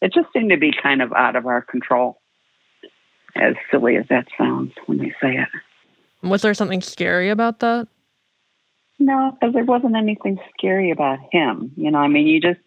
It 0.00 0.12
just 0.14 0.28
seemed 0.32 0.50
to 0.50 0.56
be 0.56 0.72
kind 0.72 1.02
of 1.02 1.12
out 1.12 1.36
of 1.36 1.46
our 1.46 1.60
control, 1.60 2.20
as 3.34 3.54
silly 3.70 3.96
as 3.96 4.06
that 4.08 4.28
sounds 4.38 4.72
when 4.86 4.98
they 4.98 5.10
say 5.20 5.36
it. 5.36 5.48
Was 6.22 6.42
there 6.42 6.54
something 6.54 6.80
scary 6.80 7.28
about 7.28 7.58
that? 7.58 7.88
No, 9.00 9.32
because 9.32 9.52
there 9.52 9.64
wasn't 9.64 9.96
anything 9.96 10.38
scary 10.56 10.92
about 10.92 11.18
him. 11.32 11.72
You 11.76 11.90
know, 11.90 11.98
I 11.98 12.06
mean, 12.06 12.28
you 12.28 12.40
just 12.40 12.60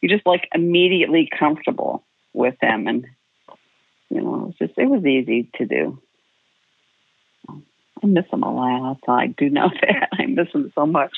you 0.00 0.08
just 0.08 0.26
like 0.26 0.48
immediately 0.54 1.28
comfortable 1.36 2.04
with 2.32 2.54
him, 2.60 2.86
and 2.86 3.06
you 4.08 4.20
know, 4.20 4.34
it 4.34 4.46
was 4.46 4.54
just 4.58 4.72
it 4.76 4.88
was 4.88 5.04
easy 5.04 5.50
to 5.56 5.66
do. 5.66 6.00
I 7.48 8.06
miss 8.06 8.24
him 8.32 8.44
a 8.44 8.54
lot. 8.54 8.98
I 9.08 9.26
do 9.26 9.50
know 9.50 9.68
that 9.80 10.08
I 10.12 10.26
miss 10.26 10.48
him 10.54 10.70
so 10.76 10.86
much. 10.86 11.12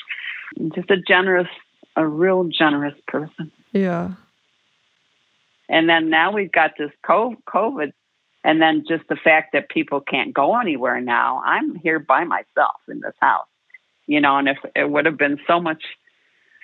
Just 0.75 0.89
a 0.91 0.97
generous, 0.97 1.47
a 1.95 2.05
real 2.05 2.45
generous 2.45 2.95
person. 3.07 3.51
Yeah. 3.71 4.11
And 5.69 5.89
then 5.89 6.09
now 6.09 6.31
we've 6.31 6.51
got 6.51 6.71
this 6.77 6.91
co- 7.05 7.35
COVID, 7.47 7.93
and 8.43 8.61
then 8.61 8.83
just 8.87 9.07
the 9.07 9.15
fact 9.15 9.53
that 9.53 9.69
people 9.69 10.01
can't 10.01 10.33
go 10.33 10.57
anywhere 10.59 10.99
now. 11.01 11.41
I'm 11.45 11.75
here 11.75 11.99
by 11.99 12.25
myself 12.25 12.75
in 12.89 12.99
this 12.99 13.15
house, 13.19 13.47
you 14.05 14.21
know, 14.21 14.37
and 14.37 14.49
if 14.49 14.57
it 14.75 14.89
would 14.89 15.05
have 15.05 15.17
been 15.17 15.39
so 15.47 15.59
much, 15.59 15.83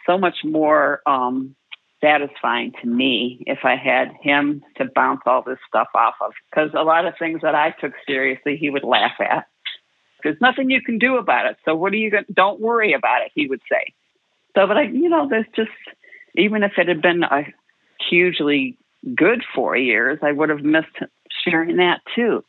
so 0.05 0.17
much 0.17 0.35
more 0.43 1.01
um, 1.05 1.55
satisfying 2.01 2.73
to 2.81 2.87
me 2.87 3.43
if 3.47 3.59
I 3.63 3.75
had 3.75 4.11
him 4.21 4.63
to 4.77 4.85
bounce 4.93 5.21
all 5.25 5.41
this 5.41 5.59
stuff 5.67 5.87
off 5.95 6.15
of. 6.21 6.33
Because 6.49 6.71
a 6.73 6.83
lot 6.83 7.05
of 7.05 7.13
things 7.17 7.41
that 7.41 7.55
I 7.55 7.71
took 7.71 7.93
seriously, 8.05 8.57
he 8.57 8.69
would 8.69 8.83
laugh 8.83 9.19
at. 9.19 9.47
There's 10.23 10.39
nothing 10.41 10.69
you 10.69 10.81
can 10.81 10.97
do 10.97 11.17
about 11.17 11.45
it. 11.45 11.57
So 11.65 11.75
what 11.75 11.93
are 11.93 11.97
you 11.97 12.11
going? 12.11 12.25
to 12.25 12.33
Don't 12.33 12.59
worry 12.59 12.93
about 12.93 13.21
it. 13.21 13.31
He 13.33 13.47
would 13.47 13.61
say. 13.69 13.93
So, 14.55 14.67
but 14.67 14.77
I, 14.77 14.83
you 14.83 15.09
know, 15.09 15.27
there's 15.29 15.45
just 15.55 15.69
even 16.35 16.63
if 16.63 16.73
it 16.77 16.87
had 16.87 17.01
been 17.01 17.23
a 17.23 17.43
hugely 18.09 18.77
good 19.15 19.43
four 19.55 19.75
years, 19.75 20.19
I 20.21 20.31
would 20.31 20.49
have 20.49 20.61
missed 20.61 20.87
sharing 21.43 21.77
that 21.77 22.01
too. 22.15 22.43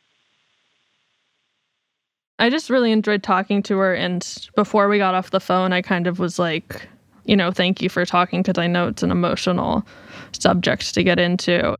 I 2.39 2.49
just 2.49 2.69
really 2.69 2.91
enjoyed 2.91 3.21
talking 3.21 3.61
to 3.63 3.77
her. 3.77 3.93
And 3.93 4.49
before 4.55 4.89
we 4.89 4.97
got 4.97 5.13
off 5.13 5.29
the 5.29 5.39
phone, 5.39 5.73
I 5.73 5.81
kind 5.81 6.07
of 6.07 6.17
was 6.17 6.39
like, 6.39 6.87
you 7.25 7.35
know, 7.35 7.51
thank 7.51 7.81
you 7.81 7.89
for 7.89 8.03
talking 8.03 8.41
because 8.41 8.57
I 8.57 8.65
know 8.67 8.87
it's 8.87 9.03
an 9.03 9.11
emotional 9.11 9.85
subject 10.31 10.93
to 10.95 11.03
get 11.03 11.19
into. 11.19 11.75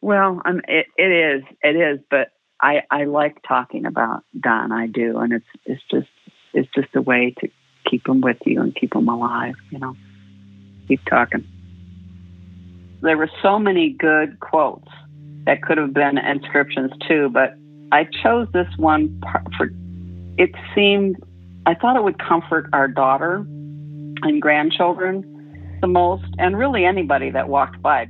Well, 0.00 0.40
um, 0.46 0.62
it, 0.68 0.86
it 0.96 1.10
is, 1.10 1.42
it 1.62 1.76
is, 1.76 2.00
but 2.10 2.28
I, 2.66 2.82
I 2.90 3.04
like 3.04 3.42
talking 3.46 3.86
about 3.86 4.24
Don. 4.38 4.72
I 4.72 4.88
do, 4.88 5.18
and 5.18 5.32
it's 5.32 5.46
it's 5.66 5.82
just 5.88 6.08
it's 6.52 6.68
just 6.74 6.88
a 6.96 7.00
way 7.00 7.32
to 7.38 7.48
keep 7.88 8.08
him 8.08 8.20
with 8.20 8.38
you 8.44 8.60
and 8.60 8.74
keep 8.74 8.92
him 8.92 9.08
alive. 9.08 9.54
You 9.70 9.78
know, 9.78 9.96
keep 10.88 11.00
talking. 11.04 11.46
There 13.02 13.16
were 13.16 13.30
so 13.40 13.60
many 13.60 13.90
good 13.90 14.40
quotes 14.40 14.88
that 15.44 15.62
could 15.62 15.78
have 15.78 15.94
been 15.94 16.18
inscriptions 16.18 16.90
too, 17.06 17.30
but 17.32 17.54
I 17.92 18.08
chose 18.24 18.48
this 18.52 18.66
one 18.78 19.22
for. 19.56 19.70
It 20.36 20.50
seemed 20.74 21.22
I 21.66 21.74
thought 21.74 21.94
it 21.94 22.02
would 22.02 22.18
comfort 22.18 22.68
our 22.72 22.88
daughter 22.88 23.46
and 24.22 24.42
grandchildren 24.42 25.78
the 25.82 25.86
most, 25.86 26.24
and 26.38 26.58
really 26.58 26.84
anybody 26.84 27.30
that 27.30 27.48
walked 27.48 27.80
by. 27.80 28.08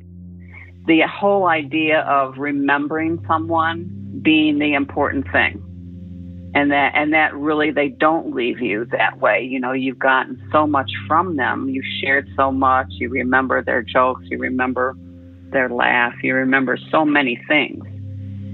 The 0.86 1.02
whole 1.02 1.46
idea 1.46 2.00
of 2.08 2.38
remembering 2.38 3.22
someone 3.28 4.05
being 4.22 4.58
the 4.58 4.74
important 4.74 5.26
thing. 5.32 5.62
And 6.54 6.70
that 6.70 6.92
and 6.94 7.12
that 7.12 7.34
really 7.34 7.70
they 7.70 7.88
don't 7.88 8.34
leave 8.34 8.60
you 8.60 8.86
that 8.86 9.18
way. 9.18 9.42
You 9.42 9.60
know, 9.60 9.72
you've 9.72 9.98
gotten 9.98 10.42
so 10.50 10.66
much 10.66 10.90
from 11.06 11.36
them. 11.36 11.68
You 11.68 11.82
shared 12.00 12.26
so 12.34 12.50
much. 12.50 12.86
You 12.92 13.10
remember 13.10 13.62
their 13.62 13.82
jokes. 13.82 14.22
You 14.24 14.38
remember 14.38 14.96
their 15.52 15.68
laugh. 15.68 16.14
You 16.22 16.34
remember 16.34 16.78
so 16.90 17.04
many 17.04 17.38
things. 17.46 17.84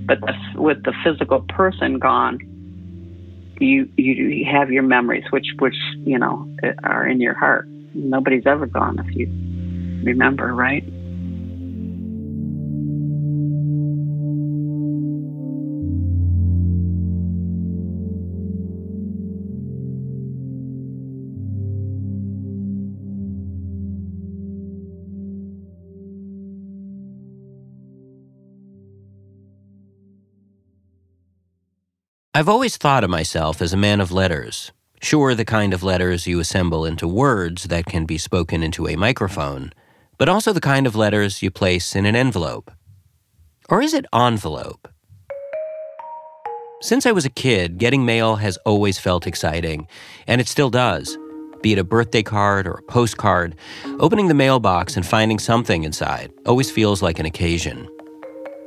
But 0.05 0.21
the, 0.21 0.61
with 0.61 0.83
the 0.83 0.93
physical 1.05 1.43
person 1.49 2.01
gone, 2.01 2.39
you, 3.61 3.89
you 3.97 4.15
you 4.15 4.47
have 4.51 4.73
your 4.73 4.83
memories, 4.83 5.25
which 5.31 5.47
which 5.61 5.77
you 6.05 6.19
know 6.19 6.49
are 6.83 7.07
in 7.07 7.21
your 7.21 7.35
heart. 7.35 7.69
Nobody's 7.95 8.47
ever 8.47 8.67
gone 8.67 8.99
if 8.99 9.15
you 9.15 9.27
remember, 10.05 10.53
right? 10.53 10.83
I've 32.35 32.49
always 32.49 32.79
thought 32.79 33.05
of 33.05 33.11
myself 33.11 33.61
as 33.61 33.75
a 33.75 33.77
man 33.77 34.01
of 34.01 34.11
letters. 34.11 34.73
Sure, 35.03 35.35
the 35.35 35.45
kind 35.45 35.75
of 35.75 35.83
letters 35.83 36.27
you 36.27 36.41
assemble 36.41 36.87
into 36.87 37.07
words 37.07 37.65
that 37.65 37.85
can 37.85 38.07
be 38.07 38.17
spoken 38.17 38.63
into 38.63 38.89
a 38.89 38.97
microphone, 38.97 39.71
but 40.17 40.31
also 40.31 40.55
the 40.55 40.61
kind 40.61 40.87
of 40.87 40.97
letters 40.97 41.43
you 41.43 41.51
place 41.51 41.95
in 41.95 42.07
an 42.07 42.17
envelope. 42.17 42.71
Or 43.69 43.83
is 43.83 43.93
it 43.93 44.07
envelope? 44.15 44.89
Since 46.81 47.05
I 47.05 47.13
was 47.13 47.27
a 47.27 47.31
kid, 47.31 47.77
getting 47.77 48.07
mail 48.07 48.37
has 48.37 48.57
always 48.65 48.99
felt 48.99 49.27
exciting, 49.27 49.87
and 50.27 50.41
it 50.41 50.49
still 50.49 50.71
does. 50.71 51.19
Be 51.61 51.75
it 51.75 51.79
a 51.79 51.85
birthday 51.85 52.23
card 52.23 52.67
or 52.67 52.77
a 52.77 52.83
postcard, 52.91 53.57
opening 54.01 54.29
the 54.29 54.35
mailbox 54.35 54.97
and 54.97 55.05
finding 55.05 55.39
something 55.39 55.85
inside 55.85 56.33
always 56.47 56.71
feels 56.71 57.03
like 57.03 57.19
an 57.19 57.27
occasion. 57.27 57.87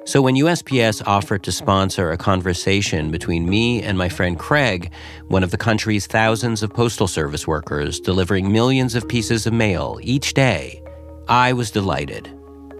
So 0.05 0.21
when 0.21 0.35
USPS 0.35 1.01
offered 1.07 1.41
to 1.43 1.51
sponsor 1.51 2.11
a 2.11 2.17
conversation 2.17 3.09
between 3.09 3.49
me 3.49 3.81
and 3.81 3.97
my 3.97 4.07
friend 4.07 4.37
Craig, 4.37 4.91
one 5.29 5.43
of 5.43 5.49
the 5.49 5.57
country's 5.57 6.05
thousands 6.05 6.61
of 6.61 6.71
postal 6.71 7.07
service 7.07 7.47
workers 7.47 7.99
delivering 7.99 8.51
millions 8.51 8.93
of 8.93 9.07
pieces 9.07 9.47
of 9.47 9.53
mail 9.53 9.99
each 10.03 10.35
day, 10.35 10.79
I 11.27 11.53
was 11.53 11.71
delighted. 11.71 12.29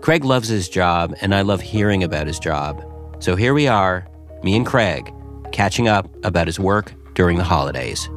Craig 0.02 0.24
loves 0.24 0.50
his 0.50 0.70
job, 0.70 1.16
and 1.20 1.34
I 1.34 1.42
love 1.42 1.62
hearing 1.62 2.04
about 2.04 2.28
his 2.28 2.38
job. 2.38 2.86
So 3.18 3.36
here 3.36 3.56
we 3.56 3.68
are, 3.68 4.06
me 4.44 4.56
and 4.56 4.66
Craig, 4.66 5.12
catching 5.52 5.88
up 5.88 6.08
about 6.24 6.46
his 6.46 6.60
work 6.60 6.94
during 7.16 7.40
the 7.40 7.44
holidays. 7.44 8.08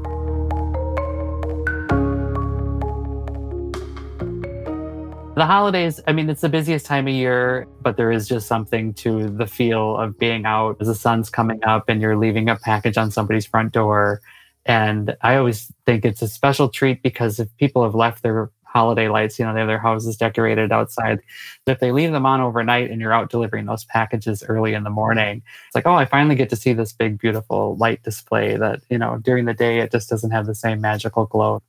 The 5.38 5.46
holidays, 5.46 6.00
I 6.04 6.12
mean, 6.12 6.28
it's 6.28 6.40
the 6.40 6.48
busiest 6.48 6.84
time 6.84 7.06
of 7.06 7.14
year, 7.14 7.68
but 7.80 7.96
there 7.96 8.10
is 8.10 8.26
just 8.26 8.48
something 8.48 8.92
to 8.94 9.28
the 9.28 9.46
feel 9.46 9.96
of 9.96 10.18
being 10.18 10.44
out 10.46 10.78
as 10.80 10.88
the 10.88 10.96
sun's 10.96 11.30
coming 11.30 11.62
up 11.62 11.88
and 11.88 12.02
you're 12.02 12.16
leaving 12.16 12.48
a 12.48 12.56
package 12.56 12.98
on 12.98 13.12
somebody's 13.12 13.46
front 13.46 13.70
door. 13.70 14.20
And 14.66 15.16
I 15.22 15.36
always 15.36 15.72
think 15.86 16.04
it's 16.04 16.22
a 16.22 16.26
special 16.26 16.68
treat 16.68 17.04
because 17.04 17.38
if 17.38 17.56
people 17.56 17.84
have 17.84 17.94
left 17.94 18.24
their 18.24 18.50
holiday 18.64 19.06
lights, 19.06 19.38
you 19.38 19.44
know, 19.44 19.54
they 19.54 19.60
have 19.60 19.68
their 19.68 19.78
houses 19.78 20.16
decorated 20.16 20.72
outside. 20.72 21.20
If 21.68 21.78
they 21.78 21.92
leave 21.92 22.10
them 22.10 22.26
on 22.26 22.40
overnight 22.40 22.90
and 22.90 23.00
you're 23.00 23.12
out 23.12 23.30
delivering 23.30 23.66
those 23.66 23.84
packages 23.84 24.42
early 24.42 24.74
in 24.74 24.82
the 24.82 24.90
morning, 24.90 25.44
it's 25.68 25.74
like, 25.76 25.86
oh, 25.86 25.94
I 25.94 26.04
finally 26.04 26.34
get 26.34 26.50
to 26.50 26.56
see 26.56 26.72
this 26.72 26.92
big, 26.92 27.16
beautiful 27.16 27.76
light 27.76 28.02
display 28.02 28.56
that, 28.56 28.80
you 28.90 28.98
know, 28.98 29.18
during 29.18 29.44
the 29.44 29.54
day, 29.54 29.78
it 29.78 29.92
just 29.92 30.10
doesn't 30.10 30.32
have 30.32 30.46
the 30.46 30.54
same 30.56 30.80
magical 30.80 31.26
glow. 31.26 31.62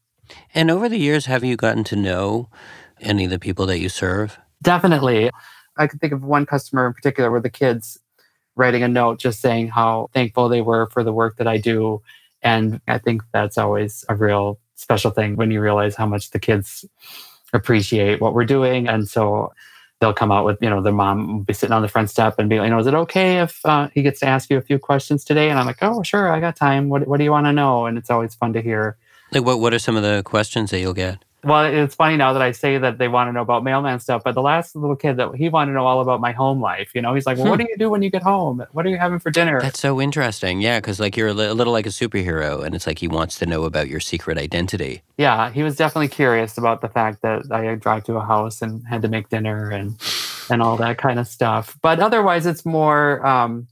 And 0.56 0.72
over 0.72 0.90
the 0.90 0.98
years, 0.98 1.28
have 1.28 1.44
you 1.44 1.56
gotten 1.56 1.84
to 1.86 1.96
know 1.96 2.50
any 3.02 3.26
of 3.26 3.32
the 3.32 3.40
people 3.40 3.66
that 3.68 3.80
you 3.80 3.90
serve? 3.90 4.38
Definitely. 4.62 5.32
I 5.78 5.88
can 5.88 6.00
think 6.00 6.14
of 6.14 6.24
one 6.24 6.46
customer 6.46 6.88
in 6.88 6.94
particular 6.94 7.32
where 7.32 7.42
the 7.42 7.50
kids 7.50 7.98
writing 8.56 8.84
a 8.84 8.88
note 8.88 9.20
just 9.20 9.40
saying 9.40 9.70
how 9.70 10.10
thankful 10.14 10.50
they 10.50 10.62
were 10.62 10.88
for 10.88 11.04
the 11.04 11.14
work 11.14 11.38
that 11.38 11.48
I 11.48 11.58
do. 11.58 12.02
And 12.42 12.82
I 12.88 12.98
think 12.98 13.24
that's 13.34 13.58
always 13.58 14.06
a 14.10 14.16
real 14.16 14.60
special 14.76 15.12
thing 15.12 15.36
when 15.36 15.52
you 15.52 15.62
realize 15.62 15.96
how 15.96 16.06
much 16.06 16.32
the 16.32 16.40
kids 16.40 16.86
appreciate 17.54 18.22
what 18.22 18.34
we're 18.34 18.46
doing. 18.46 18.88
And 18.88 19.08
so 19.08 19.54
they'll 20.00 20.14
come 20.14 20.32
out 20.32 20.46
with, 20.46 20.58
you 20.62 20.70
know, 20.70 20.82
their 20.82 20.94
mom 20.94 21.28
will 21.28 21.44
be 21.44 21.54
sitting 21.54 21.74
on 21.74 21.82
the 21.82 21.88
front 21.88 22.10
step 22.10 22.36
and 22.38 22.50
be 22.50 22.60
like, 22.60 22.68
you 22.68 22.72
know, 22.72 22.80
is 22.80 22.88
it 22.88 22.94
okay 22.94 23.40
if 23.40 23.66
uh, 23.66 23.90
he 23.94 24.02
gets 24.02 24.20
to 24.22 24.28
ask 24.28 24.50
you 24.50 24.58
a 24.58 24.62
few 24.62 24.80
questions 24.80 25.24
today? 25.24 25.50
And 25.50 25.60
I'm 25.60 25.66
like, 25.66 25.82
oh, 25.82 26.04
sure, 26.04 26.32
I 26.32 26.40
got 26.40 26.56
time. 26.56 26.90
What, 26.90 27.08
what 27.08 27.18
do 27.18 27.24
you 27.24 27.32
want 27.32 27.48
to 27.48 27.54
know? 27.54 27.86
And 27.86 27.98
it's 27.98 28.10
always 28.10 28.36
fun 28.36 28.54
to 28.54 28.62
hear. 28.62 28.98
Like, 29.32 29.44
what, 29.44 29.60
what 29.60 29.74
are 29.74 29.80
some 29.80 29.96
of 29.96 30.04
the 30.04 30.22
questions 30.24 30.72
that 30.72 30.80
you'll 30.80 30.94
get? 30.94 31.24
Well, 31.44 31.66
it's 31.66 31.96
funny 31.96 32.18
now 32.18 32.34
that 32.34 32.42
I 32.42 32.52
say 32.52 32.78
that 32.78 32.98
they 32.98 33.08
want 33.08 33.30
to 33.30 33.32
know 33.32 33.42
about 33.42 33.64
mailman 33.64 34.00
stuff, 34.00 34.24
but 34.26 34.36
the 34.36 34.42
last 34.42 34.76
little 34.76 34.96
kid 34.96 35.18
that 35.18 35.34
he 35.36 35.48
wanted 35.48 35.72
to 35.72 35.76
know 35.76 35.86
all 35.86 36.02
about 36.02 36.20
my 36.20 36.34
home 36.34 36.60
life. 36.60 36.92
You 36.94 37.02
know, 37.02 37.14
he's 37.14 37.26
like, 37.26 37.38
"Well, 37.38 37.48
what 37.48 37.60
hmm. 37.60 37.66
do 37.66 37.72
you 37.72 37.78
do 37.78 37.90
when 37.90 38.02
you 38.02 38.10
get 38.10 38.24
home? 38.24 38.66
What 38.74 38.86
are 38.86 38.90
you 38.90 38.98
having 38.98 39.20
for 39.20 39.32
dinner?" 39.32 39.62
That's 39.62 39.80
so 39.80 40.02
interesting. 40.02 40.60
Yeah, 40.60 40.80
because 40.80 41.00
like 41.00 41.16
you're 41.16 41.30
a 41.30 41.34
little 41.34 41.72
like 41.72 41.86
a 41.86 41.90
superhero, 41.90 42.64
and 42.64 42.76
it's 42.76 42.86
like 42.86 43.00
he 43.00 43.08
wants 43.08 43.38
to 43.40 43.46
know 43.46 43.64
about 43.64 43.88
your 43.88 44.02
secret 44.02 44.38
identity. 44.38 45.02
Yeah, 45.18 45.50
he 45.52 45.64
was 45.64 45.78
definitely 45.78 46.10
curious 46.10 46.58
about 46.58 46.82
the 46.82 46.90
fact 46.90 47.22
that 47.22 47.52
I 47.52 47.76
drive 47.76 48.04
to 48.06 48.18
a 48.18 48.26
house 48.26 48.62
and 48.62 48.86
had 48.86 49.02
to 49.04 49.08
make 49.08 49.30
dinner 49.30 49.70
and 49.70 49.98
and 50.50 50.62
all 50.62 50.76
that 50.78 50.98
kind 50.98 51.20
of 51.20 51.28
stuff. 51.28 51.78
But 51.82 52.00
otherwise, 52.00 52.46
it's 52.46 52.66
more. 52.66 53.26
Um, 53.26 53.68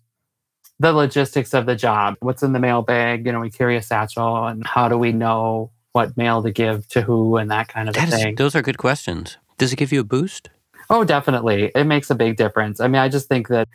the 0.80 0.94
logistics 0.94 1.56
of 1.56 1.66
the 1.66 1.76
job. 1.76 2.18
What's 2.20 2.44
in 2.44 2.54
the 2.54 2.60
mailbag? 2.60 3.26
You 3.26 3.32
know, 3.32 3.40
we 3.40 3.50
carry 3.50 3.78
a 3.78 3.82
satchel, 3.82 4.46
and 4.46 4.66
how 4.66 4.88
do 4.88 4.96
we 4.96 5.12
know 5.12 5.72
what 5.98 6.16
mail 6.16 6.44
to 6.44 6.52
give 6.52 6.88
to 6.90 7.02
who 7.02 7.38
and 7.38 7.50
that 7.50 7.68
kind 7.70 7.90
of 7.90 7.96
that 7.96 8.10
thing. 8.10 8.34
Is, 8.34 8.36
those 8.36 8.56
are 8.56 8.62
good 8.62 8.78
questions. 8.78 9.38
Does 9.58 9.74
it 9.74 9.78
give 9.78 9.92
you 9.92 10.02
a 10.02 10.04
boost? 10.04 10.52
Oh, 10.92 11.04
definitely. 11.04 11.72
It 11.74 11.86
makes 11.86 12.12
a 12.12 12.16
big 12.16 12.38
difference. 12.38 12.80
I 12.80 12.88
mean, 12.88 13.02
I 13.02 13.10
just 13.10 13.28
think 13.28 13.48
that 13.48 13.68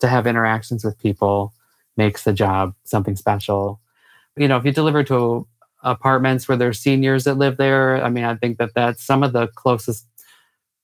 to 0.00 0.06
have 0.06 0.26
interactions 0.26 0.84
with 0.84 0.98
people 0.98 1.54
makes 1.96 2.24
the 2.24 2.34
job 2.34 2.74
something 2.84 3.16
special. 3.16 3.80
You 4.36 4.46
know, 4.46 4.58
if 4.58 4.66
you 4.66 4.72
deliver 4.72 5.02
to 5.04 5.46
apartments 5.82 6.46
where 6.46 6.58
there's 6.58 6.78
seniors 6.78 7.24
that 7.24 7.38
live 7.38 7.56
there, 7.56 8.04
I 8.04 8.10
mean, 8.10 8.24
I 8.24 8.36
think 8.36 8.58
that 8.58 8.74
that's 8.74 9.02
some 9.02 9.22
of 9.22 9.32
the 9.32 9.48
closest 9.48 10.06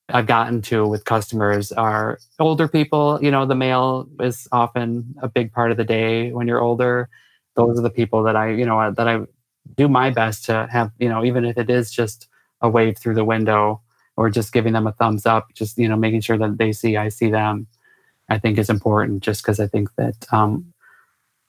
I've 0.09 0.27
gotten 0.27 0.63
to 0.63 0.89
with 0.89 1.05
customers 1.05 1.73
are 1.73 2.19
older 2.39 2.69
people. 2.69 3.19
You 3.21 3.31
know, 3.31 3.45
the 3.45 3.55
mail 3.55 4.09
is 4.19 4.49
often 4.51 5.15
a 5.21 5.29
big 5.29 5.53
part 5.53 5.71
of 5.73 5.77
the 5.77 5.85
day 5.85 6.33
when 6.33 6.49
you're 6.49 6.63
older. 6.63 7.11
Those 7.55 7.79
are 7.79 7.83
the 7.83 7.91
people 7.91 8.23
that 8.23 8.35
I, 8.35 8.53
you 8.53 8.65
know, 8.65 8.91
that 8.91 9.07
I 9.07 9.27
do 9.75 9.89
my 9.89 10.11
best 10.11 10.45
to 10.47 10.67
have, 10.71 10.93
you 10.99 11.09
know, 11.09 11.25
even 11.25 11.45
if 11.45 11.59
it 11.59 11.71
is 11.71 11.91
just 11.91 12.29
a 12.61 12.69
wave 12.69 12.99
through 12.99 13.15
the 13.15 13.25
window 13.25 13.81
or 14.17 14.31
just 14.31 14.53
giving 14.53 14.73
them 14.73 14.87
a 14.87 14.93
thumbs 14.93 15.27
up, 15.27 15.49
just, 15.55 15.77
you 15.79 15.89
know, 15.89 15.97
making 15.97 16.21
sure 16.21 16.39
that 16.39 16.59
they 16.59 16.73
see 16.73 16.97
I 16.97 17.09
see 17.09 17.31
them, 17.31 17.67
I 18.29 18.39
think 18.39 18.59
is 18.59 18.71
important 18.71 19.23
just 19.23 19.43
because 19.43 19.61
I 19.61 19.67
think 19.67 19.95
that 19.97 20.27
um, 20.33 20.73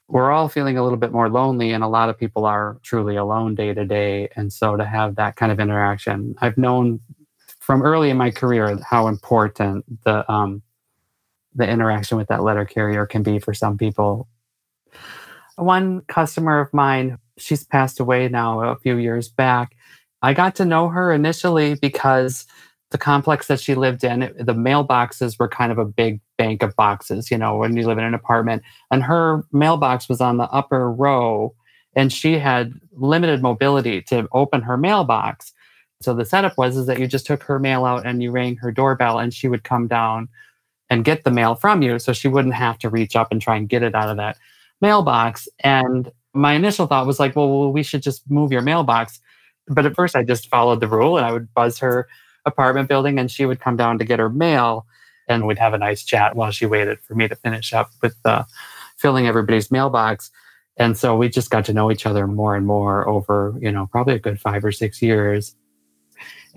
we're 0.08 0.30
all 0.30 0.48
feeling 0.48 0.78
a 0.78 0.82
little 0.82 0.98
bit 0.98 1.12
more 1.12 1.28
lonely 1.28 1.72
and 1.72 1.84
a 1.84 1.88
lot 1.88 2.08
of 2.08 2.18
people 2.18 2.44
are 2.44 2.78
truly 2.82 3.16
alone 3.16 3.54
day 3.54 3.74
to 3.74 3.84
day. 3.84 4.28
And 4.36 4.52
so 4.52 4.76
to 4.76 4.84
have 4.84 5.16
that 5.16 5.36
kind 5.36 5.52
of 5.52 5.60
interaction, 5.60 6.34
I've 6.40 6.58
known 6.58 7.00
from 7.60 7.82
early 7.82 8.10
in 8.10 8.16
my 8.16 8.30
career 8.30 8.78
how 8.88 9.08
important 9.08 9.84
the, 10.04 10.30
um, 10.30 10.62
the 11.54 11.68
interaction 11.68 12.16
with 12.16 12.28
that 12.28 12.42
letter 12.42 12.64
carrier 12.64 13.04
can 13.04 13.22
be 13.22 13.38
for 13.38 13.52
some 13.52 13.76
people. 13.76 14.28
One 15.56 16.02
customer 16.02 16.60
of 16.60 16.72
mine 16.72 17.18
she's 17.38 17.64
passed 17.64 18.00
away 18.00 18.28
now 18.28 18.60
a 18.60 18.76
few 18.76 18.96
years 18.96 19.28
back. 19.28 19.76
I 20.22 20.34
got 20.34 20.54
to 20.56 20.64
know 20.64 20.88
her 20.88 21.12
initially 21.12 21.74
because 21.76 22.46
the 22.90 22.98
complex 22.98 23.48
that 23.48 23.60
she 23.60 23.74
lived 23.74 24.02
in, 24.02 24.20
the 24.20 24.54
mailboxes 24.54 25.38
were 25.38 25.48
kind 25.48 25.70
of 25.70 25.78
a 25.78 25.84
big 25.84 26.20
bank 26.38 26.62
of 26.62 26.74
boxes, 26.76 27.30
you 27.30 27.38
know, 27.38 27.56
when 27.56 27.76
you 27.76 27.86
live 27.86 27.98
in 27.98 28.04
an 28.04 28.14
apartment. 28.14 28.62
And 28.90 29.02
her 29.02 29.44
mailbox 29.52 30.08
was 30.08 30.20
on 30.20 30.38
the 30.38 30.50
upper 30.50 30.90
row, 30.90 31.54
and 31.94 32.12
she 32.12 32.38
had 32.38 32.72
limited 32.92 33.42
mobility 33.42 34.00
to 34.02 34.26
open 34.32 34.62
her 34.62 34.76
mailbox. 34.76 35.52
So 36.00 36.14
the 36.14 36.24
setup 36.24 36.56
was 36.56 36.76
is 36.76 36.86
that 36.86 36.98
you 36.98 37.06
just 37.06 37.26
took 37.26 37.42
her 37.42 37.58
mail 37.58 37.84
out 37.84 38.06
and 38.06 38.22
you 38.22 38.30
rang 38.30 38.56
her 38.56 38.72
doorbell, 38.72 39.18
and 39.18 39.34
she 39.34 39.48
would 39.48 39.64
come 39.64 39.86
down 39.86 40.28
and 40.90 41.04
get 41.04 41.24
the 41.24 41.30
mail 41.30 41.54
from 41.54 41.82
you, 41.82 41.98
so 41.98 42.14
she 42.14 42.28
wouldn't 42.28 42.54
have 42.54 42.78
to 42.78 42.88
reach 42.88 43.14
up 43.14 43.30
and 43.30 43.42
try 43.42 43.56
and 43.56 43.68
get 43.68 43.82
it 43.82 43.94
out 43.94 44.08
of 44.08 44.16
that 44.16 44.38
mailbox. 44.80 45.46
And 45.60 46.10
my 46.34 46.54
initial 46.54 46.86
thought 46.86 47.06
was 47.06 47.20
like, 47.20 47.36
well, 47.36 47.72
we 47.72 47.82
should 47.82 48.02
just 48.02 48.28
move 48.30 48.52
your 48.52 48.62
mailbox. 48.62 49.20
But 49.66 49.86
at 49.86 49.94
first, 49.94 50.16
I 50.16 50.22
just 50.22 50.48
followed 50.48 50.80
the 50.80 50.88
rule 50.88 51.16
and 51.16 51.26
I 51.26 51.32
would 51.32 51.52
buzz 51.54 51.78
her 51.78 52.08
apartment 52.44 52.88
building 52.88 53.18
and 53.18 53.30
she 53.30 53.44
would 53.44 53.60
come 53.60 53.76
down 53.76 53.98
to 53.98 54.04
get 54.04 54.18
her 54.18 54.30
mail 54.30 54.86
and 55.28 55.46
we'd 55.46 55.58
have 55.58 55.74
a 55.74 55.78
nice 55.78 56.04
chat 56.04 56.36
while 56.36 56.50
she 56.50 56.66
waited 56.66 57.00
for 57.00 57.14
me 57.14 57.28
to 57.28 57.36
finish 57.36 57.72
up 57.72 57.90
with 58.02 58.16
uh, 58.24 58.44
filling 58.96 59.26
everybody's 59.26 59.70
mailbox. 59.70 60.30
And 60.78 60.96
so 60.96 61.16
we 61.16 61.28
just 61.28 61.50
got 61.50 61.64
to 61.66 61.72
know 61.72 61.90
each 61.90 62.06
other 62.06 62.26
more 62.26 62.56
and 62.56 62.66
more 62.66 63.06
over, 63.08 63.54
you 63.60 63.70
know, 63.70 63.86
probably 63.90 64.14
a 64.14 64.18
good 64.18 64.40
five 64.40 64.64
or 64.64 64.72
six 64.72 65.02
years. 65.02 65.54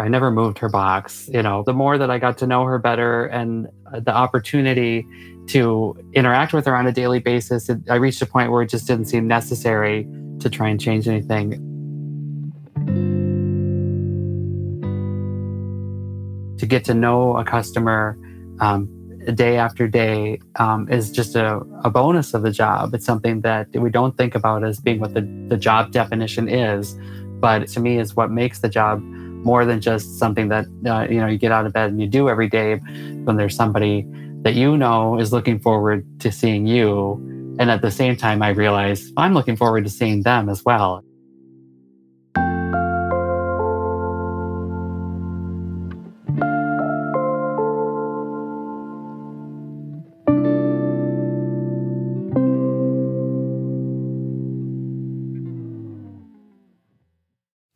I 0.02 0.08
never 0.08 0.32
moved 0.32 0.58
her 0.58 0.70
box. 0.70 1.30
You 1.32 1.44
know, 1.44 1.64
the 1.64 1.74
more 1.74 1.98
that 2.00 2.10
I 2.10 2.18
got 2.18 2.38
to 2.40 2.48
know 2.48 2.66
her 2.66 2.80
better 2.80 3.26
and 3.28 3.68
the 3.94 4.12
opportunity 4.12 5.06
to 5.48 5.96
interact 6.14 6.54
with 6.54 6.66
her 6.66 6.76
on 6.76 6.88
a 6.88 6.92
daily 6.92 7.20
basis, 7.20 7.70
it, 7.70 7.78
I 7.88 7.96
reached 7.96 8.22
a 8.22 8.26
point 8.26 8.52
where 8.52 8.64
it 8.64 8.70
just 8.70 8.88
didn't 8.88 9.06
seem 9.06 9.28
necessary 9.28 10.08
to 10.40 10.50
try 10.50 10.70
and 10.70 10.82
change 10.82 11.08
anything. 11.08 11.52
To 16.58 16.66
get 16.66 16.84
to 16.86 16.96
know 16.96 17.38
a 17.38 17.46
customer 17.46 18.18
um, 18.60 18.90
day 19.36 19.58
after 19.58 19.88
day 19.88 20.40
um, 20.56 20.90
is 20.90 21.12
just 21.12 21.36
a, 21.36 21.58
a 21.84 21.92
bonus 21.92 22.34
of 22.34 22.42
the 22.42 22.52
job. 22.52 22.96
It's 22.96 23.06
something 23.06 23.42
that 23.42 23.68
we 23.76 23.92
don't 23.92 24.18
think 24.18 24.34
about 24.34 24.64
as 24.64 24.80
being 24.80 25.00
what 25.00 25.14
the, 25.14 25.22
the 25.48 25.58
job 25.58 25.92
definition 25.92 26.50
is, 26.50 26.98
but 27.40 27.68
to 27.68 27.80
me 27.80 28.00
is 28.00 28.16
what 28.16 28.32
makes 28.32 28.60
the 28.60 28.70
job 28.70 29.00
more 29.44 29.66
than 29.66 29.82
just 29.82 30.18
something 30.20 30.50
that 30.50 30.66
uh, 30.86 31.08
you 31.10 31.20
know 31.20 31.28
you 31.28 31.38
get 31.38 31.52
out 31.52 31.66
of 31.66 31.74
bed 31.74 31.92
and 31.92 32.02
you 32.02 32.08
do 32.08 32.30
every 32.30 32.50
day. 32.50 32.76
When 33.24 33.38
there's 33.38 33.56
somebody 33.56 34.06
that 34.44 34.56
you 34.56 34.78
know 34.78 35.20
is 35.20 35.32
looking 35.32 35.60
forward 35.60 36.06
to 36.22 36.32
seeing 36.32 36.66
you, 36.68 37.14
and 37.60 37.70
at 37.70 37.82
the 37.82 37.92
same 37.92 38.16
time, 38.16 38.42
I 38.42 38.50
realize 38.50 39.12
I'm 39.18 39.34
looking 39.34 39.56
forward 39.56 39.84
to 39.84 39.90
seeing 39.90 40.24
them 40.24 40.50
as 40.50 40.64
well. 40.66 41.04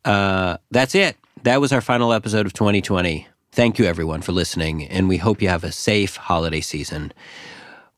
Uh, 0.06 0.58
that's 0.70 0.94
it. 0.94 1.16
That 1.46 1.60
was 1.60 1.70
our 1.70 1.80
final 1.80 2.12
episode 2.12 2.44
of 2.44 2.54
2020. 2.54 3.28
Thank 3.52 3.78
you, 3.78 3.84
everyone, 3.84 4.20
for 4.20 4.32
listening, 4.32 4.82
and 4.82 5.08
we 5.08 5.18
hope 5.18 5.40
you 5.40 5.48
have 5.48 5.62
a 5.62 5.70
safe 5.70 6.16
holiday 6.16 6.60
season. 6.60 7.12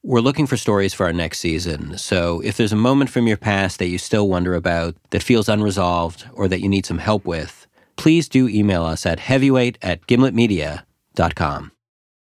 We're 0.03 0.21
looking 0.21 0.47
for 0.47 0.59
stories 0.59 0.93
for 0.93 1.07
our 1.07 1.15
next 1.15 1.39
season, 1.39 1.97
so 1.97 2.43
if 2.43 2.59
there's 2.59 2.75
a 2.75 2.77
moment 2.77 3.09
from 3.09 3.27
your 3.27 3.39
past 3.39 3.79
that 3.79 3.89
you 3.89 3.97
still 3.97 4.29
wonder 4.29 4.55
about, 4.55 4.97
that 5.13 5.23
feels 5.23 5.49
unresolved, 5.49 6.27
or 6.35 6.47
that 6.47 6.61
you 6.61 6.69
need 6.69 6.85
some 6.85 6.99
help 6.99 7.25
with, 7.25 7.67
please 7.97 8.29
do 8.29 8.51
email 8.51 8.85
us 8.85 9.07
at 9.07 9.19
heavyweight 9.19 9.79
at 9.81 10.07
gimletmedia.com. 10.07 11.73